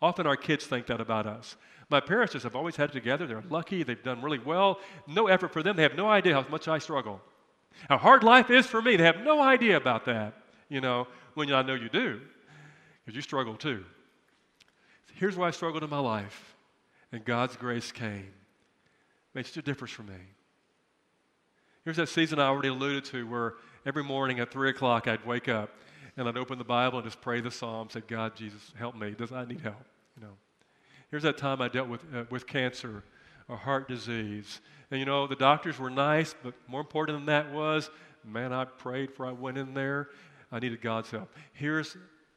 Often 0.03 0.27
our 0.27 0.37
kids 0.37 0.67
think 0.67 0.87
that 0.87 1.01
about 1.01 1.27
us. 1.27 1.57
My 1.91 2.01
parents 2.01 2.33
just 2.33 2.45
have 2.45 2.57
always 2.57 2.77
had 2.77 2.91
it 2.91 2.93
together. 2.93 3.27
They're 3.27 3.43
lucky. 3.51 3.83
They've 3.83 4.03
done 4.03 4.23
really 4.23 4.39
well. 4.39 4.79
No 5.07 5.27
effort 5.27 5.53
for 5.53 5.63
them. 5.63 5.77
They 5.77 5.83
have 5.83 5.97
no 5.97 6.09
idea 6.09 6.35
how 6.35 6.47
much 6.49 6.69
I 6.69 6.79
struggle. 6.79 7.21
How 7.89 7.99
hard 7.99 8.23
life 8.23 8.51
is 8.51 8.67
for 8.67 8.81
me. 8.81 8.97
They 8.97 9.05
have 9.05 9.21
no 9.21 9.41
idea 9.41 9.77
about 9.77 10.05
that, 10.07 10.35
you 10.69 10.81
know, 10.81 11.07
when 11.35 11.53
I 11.53 11.63
know 11.63 11.75
you 11.75 11.89
do, 11.89 12.21
because 13.05 13.17
you 13.17 13.23
struggle 13.23 13.57
too. 13.57 13.85
Here's 15.15 15.37
why 15.37 15.49
I 15.49 15.51
struggled 15.51 15.83
in 15.83 15.91
my 15.91 15.99
life, 15.99 16.57
and 17.13 17.25
God's 17.25 17.57
grace 17.57 17.93
came. 17.93 18.33
Made 19.35 19.47
such 19.47 19.59
a 19.59 19.63
difference 19.63 19.93
for 19.93 20.03
me. 20.03 20.15
Here's 21.85 21.97
that 21.97 22.09
season 22.09 22.39
I 22.39 22.47
already 22.47 22.69
alluded 22.69 23.05
to 23.07 23.27
where 23.27 23.55
every 23.87 24.05
morning 24.05 24.41
at 24.41 24.51
3 24.51 24.71
o'clock 24.71 25.09
I'd 25.09 25.25
wake 25.25 25.49
up 25.49 25.71
and 26.17 26.29
I'd 26.29 26.37
open 26.37 26.59
the 26.59 26.65
Bible 26.65 26.99
and 26.99 27.07
just 27.07 27.21
pray 27.21 27.41
the 27.41 27.51
psalm, 27.51 27.89
say, 27.91 28.03
God, 28.07 28.37
Jesus, 28.37 28.73
help 28.79 28.97
me. 28.97 29.13
Does 29.13 29.33
I 29.33 29.45
need 29.45 29.61
help? 29.61 29.85
You 30.17 30.25
know. 30.25 30.33
Here's 31.11 31.23
that 31.25 31.39
time 31.39 31.61
I 31.61 31.69
dealt 31.69 31.89
with, 31.89 32.03
uh, 32.15 32.25
with 32.31 32.47
cancer 32.47 33.03
or 33.49 33.57
heart 33.57 33.89
disease. 33.89 34.61
And 34.91 35.01
you 35.01 35.07
know, 35.07 35.27
the 35.27 35.37
doctors 35.37 35.79
were 35.79 35.91
nice, 35.91 36.35
but 36.43 36.55
more 36.69 36.81
important 36.81 37.19
than 37.19 37.27
that 37.27 37.53
was, 37.53 37.91
man, 38.25 38.53
I 38.53 38.65
prayed 38.65 39.11
before 39.11 39.27
I 39.27 39.33
went 39.33 39.59
in 39.59 39.75
there. 39.75 40.09
I 40.53 40.59
needed 40.59 40.81
God's 40.81 41.11
help. 41.11 41.31
Here's 41.53 41.97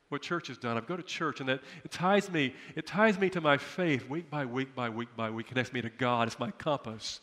what 0.10 0.22
church 0.22 0.48
has 0.48 0.58
done. 0.58 0.78
I 0.78 0.82
go 0.82 0.96
to 0.96 1.04
church, 1.04 1.40
and 1.40 1.50
that 1.50 1.62
it 1.84 1.92
ties 1.92 2.30
me. 2.32 2.54
It 2.76 2.86
ties 2.86 3.20
me 3.20 3.30
to 3.32 3.42
my 3.42 3.58
faith 3.58 4.08
week 4.08 4.30
by 4.30 4.46
week 4.46 4.76
by 4.76 4.90
week 4.90 5.10
by 5.16 5.30
week. 5.32 5.48
Connects 5.48 5.74
me 5.74 5.82
to 5.82 5.90
God. 5.90 6.28
It's 6.28 6.40
my 6.40 6.52
compass. 6.52 7.20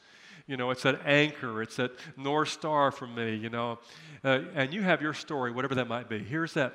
You 0.50 0.56
know, 0.56 0.72
it's 0.72 0.82
that 0.82 1.02
anchor. 1.06 1.62
It's 1.62 1.76
that 1.76 1.92
north 2.16 2.48
star 2.48 2.90
for 2.90 3.06
me. 3.06 3.36
You 3.36 3.50
know, 3.50 3.78
uh, 4.24 4.40
and 4.56 4.74
you 4.74 4.82
have 4.82 5.00
your 5.00 5.14
story, 5.14 5.52
whatever 5.52 5.76
that 5.76 5.86
might 5.86 6.08
be. 6.08 6.18
Here's 6.18 6.54
that. 6.54 6.72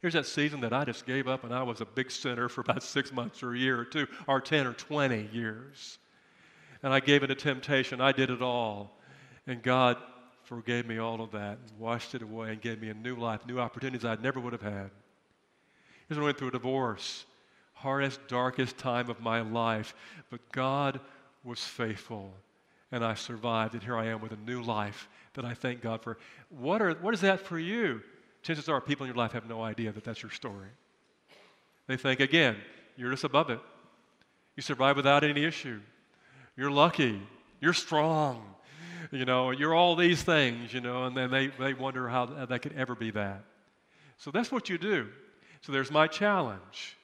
Here's 0.00 0.14
that 0.14 0.24
season 0.24 0.62
that 0.62 0.72
I 0.72 0.86
just 0.86 1.04
gave 1.04 1.28
up, 1.28 1.44
and 1.44 1.52
I 1.52 1.62
was 1.62 1.82
a 1.82 1.84
big 1.84 2.10
sinner 2.10 2.48
for 2.48 2.62
about 2.62 2.82
six 2.82 3.12
months 3.12 3.42
or 3.42 3.52
a 3.52 3.58
year 3.58 3.78
or 3.78 3.84
two, 3.84 4.06
or 4.26 4.40
ten 4.40 4.66
or 4.66 4.72
twenty 4.72 5.28
years. 5.30 5.98
And 6.82 6.90
I 6.90 7.00
gave 7.00 7.22
in 7.22 7.30
a 7.30 7.34
temptation. 7.34 8.00
I 8.00 8.12
did 8.12 8.30
it 8.30 8.40
all, 8.40 8.98
and 9.46 9.62
God 9.62 9.98
forgave 10.44 10.86
me 10.86 10.96
all 10.96 11.20
of 11.20 11.32
that, 11.32 11.58
and 11.58 11.78
washed 11.78 12.14
it 12.14 12.22
away, 12.22 12.52
and 12.52 12.62
gave 12.62 12.80
me 12.80 12.88
a 12.88 12.94
new 12.94 13.14
life, 13.14 13.46
new 13.46 13.60
opportunities 13.60 14.06
I 14.06 14.14
never 14.14 14.40
would 14.40 14.54
have 14.54 14.62
had. 14.62 14.90
Here's 16.08 16.16
when 16.16 16.20
I 16.20 16.24
went 16.24 16.38
through 16.38 16.48
a 16.48 16.52
divorce, 16.52 17.26
hardest, 17.74 18.26
darkest 18.26 18.78
time 18.78 19.10
of 19.10 19.20
my 19.20 19.42
life, 19.42 19.94
but 20.30 20.40
God 20.50 20.98
was 21.44 21.62
faithful 21.62 22.32
and 22.92 23.04
I 23.04 23.14
survived, 23.14 23.74
and 23.74 23.82
here 23.82 23.96
I 23.96 24.06
am 24.06 24.20
with 24.20 24.32
a 24.32 24.36
new 24.36 24.62
life 24.62 25.08
that 25.34 25.44
I 25.44 25.54
thank 25.54 25.80
God 25.80 26.02
for. 26.02 26.18
What, 26.48 26.82
are, 26.82 26.94
what 26.94 27.14
is 27.14 27.20
that 27.20 27.40
for 27.40 27.58
you? 27.58 28.02
Chances 28.42 28.68
are 28.68 28.80
people 28.80 29.04
in 29.04 29.08
your 29.08 29.16
life 29.16 29.32
have 29.32 29.48
no 29.48 29.62
idea 29.62 29.92
that 29.92 30.04
that's 30.04 30.22
your 30.22 30.32
story. 30.32 30.68
They 31.86 31.96
think, 31.96 32.20
again, 32.20 32.56
you're 32.96 33.10
just 33.10 33.24
above 33.24 33.50
it. 33.50 33.60
You 34.56 34.62
survive 34.62 34.96
without 34.96 35.24
any 35.24 35.44
issue. 35.44 35.80
You're 36.56 36.70
lucky. 36.70 37.20
You're 37.60 37.72
strong. 37.72 38.42
You 39.10 39.24
know, 39.24 39.50
you're 39.50 39.74
all 39.74 39.96
these 39.96 40.22
things, 40.22 40.72
you 40.72 40.80
know, 40.80 41.04
and 41.04 41.16
then 41.16 41.30
they, 41.30 41.48
they 41.48 41.74
wonder 41.74 42.08
how 42.08 42.26
that 42.26 42.62
could 42.62 42.74
ever 42.76 42.94
be 42.94 43.10
that. 43.12 43.44
So 44.18 44.30
that's 44.30 44.52
what 44.52 44.68
you 44.68 44.78
do. 44.78 45.08
So 45.62 45.72
there's 45.72 45.90
my 45.90 46.06
challenge. 46.06 46.96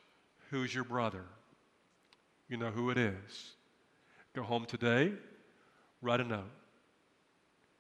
Who's 0.51 0.75
your 0.75 0.85
brother? 0.85 1.25
You 2.49 2.57
know 2.57 2.71
who 2.71 2.91
it 2.91 2.99
is. 2.99 3.55
Go 4.35 4.43
home 4.43 4.67
today, 4.67 5.13
write 6.03 6.21
a 6.21 6.25
note, 6.25 6.51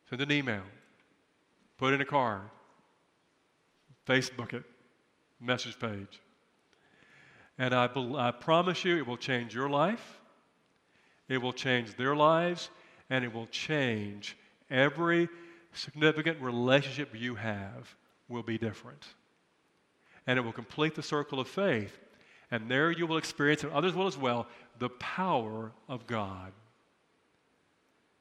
send 0.08 0.20
an 0.22 0.32
email, 0.32 0.62
put 1.78 1.94
in 1.94 2.00
a 2.00 2.04
card, 2.04 2.42
Facebook 4.06 4.52
it, 4.52 4.64
message 5.40 5.78
page. 5.78 6.20
And 7.58 7.74
I, 7.74 7.88
I 8.16 8.30
promise 8.30 8.84
you, 8.84 8.96
it 8.98 9.06
will 9.06 9.16
change 9.16 9.54
your 9.54 9.68
life, 9.68 10.20
it 11.28 11.38
will 11.38 11.52
change 11.52 11.96
their 11.96 12.14
lives, 12.14 12.70
and 13.10 13.24
it 13.24 13.32
will 13.32 13.46
change 13.46 14.36
every 14.70 15.28
significant 15.72 16.40
relationship 16.40 17.10
you 17.14 17.34
have 17.34 17.94
will 18.28 18.42
be 18.42 18.58
different. 18.58 19.04
And 20.26 20.38
it 20.38 20.42
will 20.42 20.52
complete 20.52 20.94
the 20.94 21.02
circle 21.02 21.38
of 21.38 21.48
faith. 21.48 21.96
And 22.50 22.70
there 22.70 22.90
you 22.90 23.06
will 23.06 23.16
experience, 23.16 23.62
and 23.64 23.72
others 23.72 23.94
will 23.94 24.06
as 24.06 24.16
well, 24.16 24.46
the 24.78 24.88
power 24.88 25.72
of 25.88 26.06
God. 26.06 26.52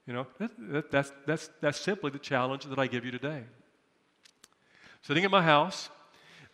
You 0.07 0.13
know, 0.13 0.27
that, 0.37 0.51
that, 0.71 0.91
that's, 0.91 1.11
that's, 1.25 1.49
that's 1.61 1.79
simply 1.79 2.11
the 2.11 2.19
challenge 2.19 2.65
that 2.65 2.77
I 2.77 2.85
give 2.85 3.05
you 3.05 3.11
today. 3.11 3.43
Sitting 5.01 5.25
at 5.25 5.31
my 5.31 5.41
house 5.41 5.89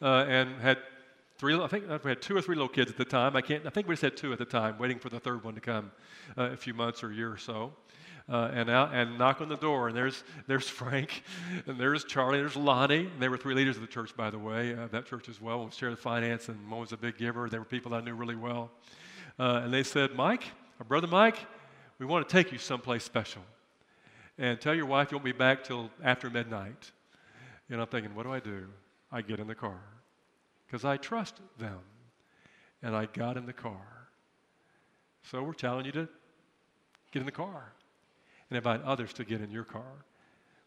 uh, 0.01 0.25
and 0.27 0.61
had 0.61 0.77
three, 1.37 1.59
I 1.59 1.67
think 1.67 1.85
we 2.03 2.09
had 2.09 2.21
two 2.21 2.35
or 2.35 2.41
three 2.41 2.55
little 2.55 2.69
kids 2.69 2.91
at 2.91 2.97
the 2.97 3.05
time. 3.05 3.35
I 3.35 3.41
can't, 3.41 3.65
I 3.65 3.69
think 3.69 3.87
we 3.87 3.93
just 3.93 4.03
had 4.03 4.15
two 4.15 4.31
at 4.31 4.39
the 4.39 4.45
time, 4.45 4.77
waiting 4.77 4.99
for 4.99 5.09
the 5.09 5.19
third 5.19 5.43
one 5.43 5.55
to 5.55 5.61
come 5.61 5.91
uh, 6.37 6.51
a 6.51 6.57
few 6.57 6.73
months 6.73 7.03
or 7.03 7.11
a 7.11 7.13
year 7.13 7.31
or 7.31 7.37
so. 7.37 7.73
Uh, 8.29 8.49
and 8.53 8.69
out 8.69 8.93
and 8.93 9.17
knock 9.17 9.41
on 9.41 9.49
the 9.49 9.57
door, 9.57 9.87
and 9.87 9.97
there's 9.97 10.23
there's 10.47 10.69
Frank, 10.69 11.23
and 11.65 11.77
there's 11.77 12.05
Charlie, 12.05 12.37
and 12.37 12.47
there's 12.47 12.55
Lonnie. 12.55 13.07
And 13.07 13.19
they 13.19 13.27
were 13.27 13.35
three 13.35 13.55
leaders 13.55 13.75
of 13.75 13.81
the 13.81 13.87
church, 13.87 14.15
by 14.15 14.29
the 14.29 14.37
way, 14.37 14.73
uh, 14.75 14.87
that 14.91 15.07
church 15.07 15.27
as 15.27 15.41
well. 15.41 15.65
Was 15.65 15.81
of 15.81 15.89
the 15.89 15.97
finance, 15.97 16.47
and 16.47 16.69
one 16.69 16.79
was 16.79 16.93
a 16.93 16.97
big 16.97 17.17
giver. 17.17 17.49
They 17.49 17.57
were 17.57 17.65
people 17.65 17.93
I 17.95 17.99
knew 17.99 18.13
really 18.13 18.35
well. 18.35 18.69
Uh, 19.39 19.61
and 19.63 19.73
they 19.73 19.83
said, 19.83 20.15
Mike, 20.15 20.43
our 20.79 20.85
brother 20.85 21.07
Mike, 21.07 21.39
we 22.01 22.07
want 22.07 22.27
to 22.27 22.33
take 22.35 22.51
you 22.51 22.57
someplace 22.57 23.03
special. 23.03 23.43
And 24.39 24.59
tell 24.59 24.73
your 24.73 24.87
wife 24.87 25.11
you 25.11 25.17
won't 25.17 25.25
be 25.25 25.33
back 25.33 25.63
till 25.63 25.91
after 26.03 26.31
midnight. 26.31 26.91
And 27.69 27.79
I'm 27.79 27.85
thinking, 27.85 28.15
what 28.15 28.23
do 28.23 28.33
I 28.33 28.39
do? 28.39 28.65
I 29.11 29.21
get 29.21 29.39
in 29.39 29.45
the 29.45 29.53
car 29.53 29.79
because 30.65 30.83
I 30.83 30.97
trust 30.97 31.35
them. 31.59 31.77
And 32.81 32.95
I 32.95 33.05
got 33.05 33.37
in 33.37 33.45
the 33.45 33.53
car. 33.53 33.85
So 35.21 35.43
we're 35.43 35.53
telling 35.53 35.85
you 35.85 35.91
to 35.91 36.09
get 37.11 37.19
in 37.19 37.27
the 37.27 37.31
car 37.31 37.71
and 38.49 38.57
invite 38.57 38.81
others 38.81 39.13
to 39.13 39.23
get 39.23 39.39
in 39.39 39.51
your 39.51 39.63
car. 39.63 39.93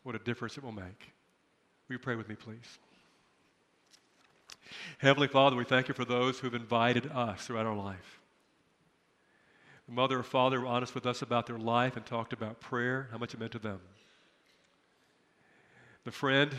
What 0.05 0.15
a 0.15 0.21
difference 0.21 0.57
it 0.57 0.63
will 0.63 0.71
make. 0.71 1.13
Will 1.89 1.95
you 1.95 1.99
pray 1.99 2.15
with 2.15 2.29
me, 2.29 2.37
please? 2.37 2.79
Heavenly 4.99 5.27
Father, 5.27 5.57
we 5.57 5.65
thank 5.65 5.89
you 5.89 5.95
for 5.95 6.05
those 6.05 6.39
who 6.39 6.47
have 6.47 6.55
invited 6.55 7.11
us 7.11 7.45
throughout 7.45 7.67
our 7.67 7.75
life. 7.75 8.21
The 9.87 9.93
mother 9.93 10.19
or 10.19 10.23
father 10.23 10.61
were 10.61 10.67
honest 10.67 10.95
with 10.95 11.07
us 11.07 11.23
about 11.23 11.47
their 11.47 11.59
life 11.59 11.97
and 11.97 12.07
talked 12.07 12.33
about 12.33 12.61
prayer, 12.61 13.09
how 13.13 13.19
much 13.19 13.35
it 13.35 13.41
meant 13.41 13.53
to 13.53 13.59
them. 13.59 13.81
The 16.05 16.11
friend 16.11 16.55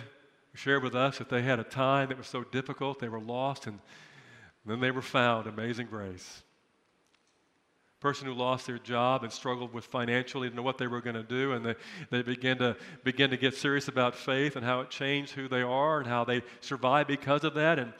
shared 0.53 0.83
with 0.83 0.95
us 0.95 1.17
that 1.17 1.29
they 1.29 1.41
had 1.41 1.59
a 1.59 1.63
time 1.63 2.09
that 2.09 2.17
was 2.17 2.27
so 2.27 2.43
difficult, 2.43 2.99
they 2.99 3.09
were 3.09 3.19
lost, 3.19 3.67
and 3.67 3.79
then 4.65 4.79
they 4.79 4.91
were 4.91 5.01
found. 5.01 5.47
Amazing 5.47 5.87
grace. 5.87 6.43
Person 7.99 8.27
who 8.27 8.33
lost 8.33 8.67
their 8.67 8.77
job 8.77 9.23
and 9.23 9.31
struggled 9.31 9.73
with 9.73 9.85
financially, 9.85 10.47
didn't 10.47 10.57
know 10.57 10.61
what 10.61 10.77
they 10.77 10.87
were 10.87 11.01
going 11.01 11.15
to 11.15 11.23
do, 11.23 11.53
and 11.53 11.65
they, 11.65 11.75
they 12.11 12.21
began 12.21 12.57
to 12.57 12.75
begin 13.03 13.31
to 13.31 13.37
get 13.37 13.55
serious 13.55 13.87
about 13.87 14.15
faith 14.15 14.55
and 14.55 14.65
how 14.65 14.81
it 14.81 14.89
changed 14.89 15.33
who 15.33 15.47
they 15.47 15.61
are 15.61 15.99
and 15.99 16.07
how 16.07 16.23
they 16.23 16.41
survived 16.61 17.07
because 17.07 17.43
of 17.43 17.55
that. 17.55 17.79
And, 17.79 17.93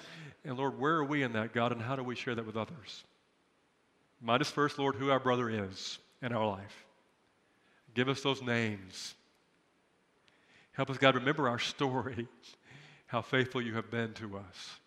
and 0.43 0.57
Lord, 0.57 0.79
where 0.79 0.95
are 0.95 1.03
we 1.03 1.23
in 1.23 1.33
that, 1.33 1.53
God, 1.53 1.71
and 1.71 1.81
how 1.81 1.95
do 1.95 2.03
we 2.03 2.15
share 2.15 2.35
that 2.35 2.45
with 2.45 2.57
others? 2.57 3.03
Remind 4.21 4.41
us 4.41 4.49
first, 4.49 4.79
Lord, 4.79 4.95
who 4.95 5.09
our 5.09 5.19
brother 5.19 5.49
is 5.49 5.99
in 6.21 6.33
our 6.33 6.47
life. 6.47 6.85
Give 7.93 8.09
us 8.09 8.21
those 8.21 8.41
names. 8.41 9.15
Help 10.73 10.89
us, 10.89 10.97
God, 10.97 11.15
remember 11.15 11.47
our 11.47 11.59
story, 11.59 12.27
how 13.07 13.21
faithful 13.21 13.61
you 13.61 13.75
have 13.75 13.89
been 13.89 14.13
to 14.13 14.37
us. 14.37 14.79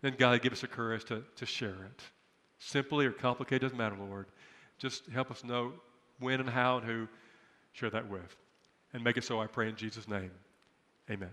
Then, 0.00 0.14
God, 0.18 0.40
give 0.42 0.52
us 0.52 0.60
the 0.60 0.66
courage 0.66 1.04
to, 1.06 1.22
to 1.36 1.46
share 1.46 1.70
it. 1.70 2.02
Simply 2.58 3.06
or 3.06 3.12
complicated, 3.12 3.62
doesn't 3.62 3.78
matter, 3.78 3.96
Lord. 3.98 4.26
Just 4.78 5.06
help 5.06 5.30
us 5.30 5.44
know 5.44 5.72
when 6.18 6.40
and 6.40 6.48
how 6.48 6.78
and 6.78 6.86
who 6.86 7.08
share 7.72 7.90
that 7.90 8.08
with. 8.08 8.36
And 8.92 9.02
make 9.02 9.16
it 9.16 9.24
so, 9.24 9.40
I 9.40 9.46
pray 9.46 9.68
in 9.68 9.76
Jesus' 9.76 10.06
name. 10.06 10.30
Amen. 11.10 11.30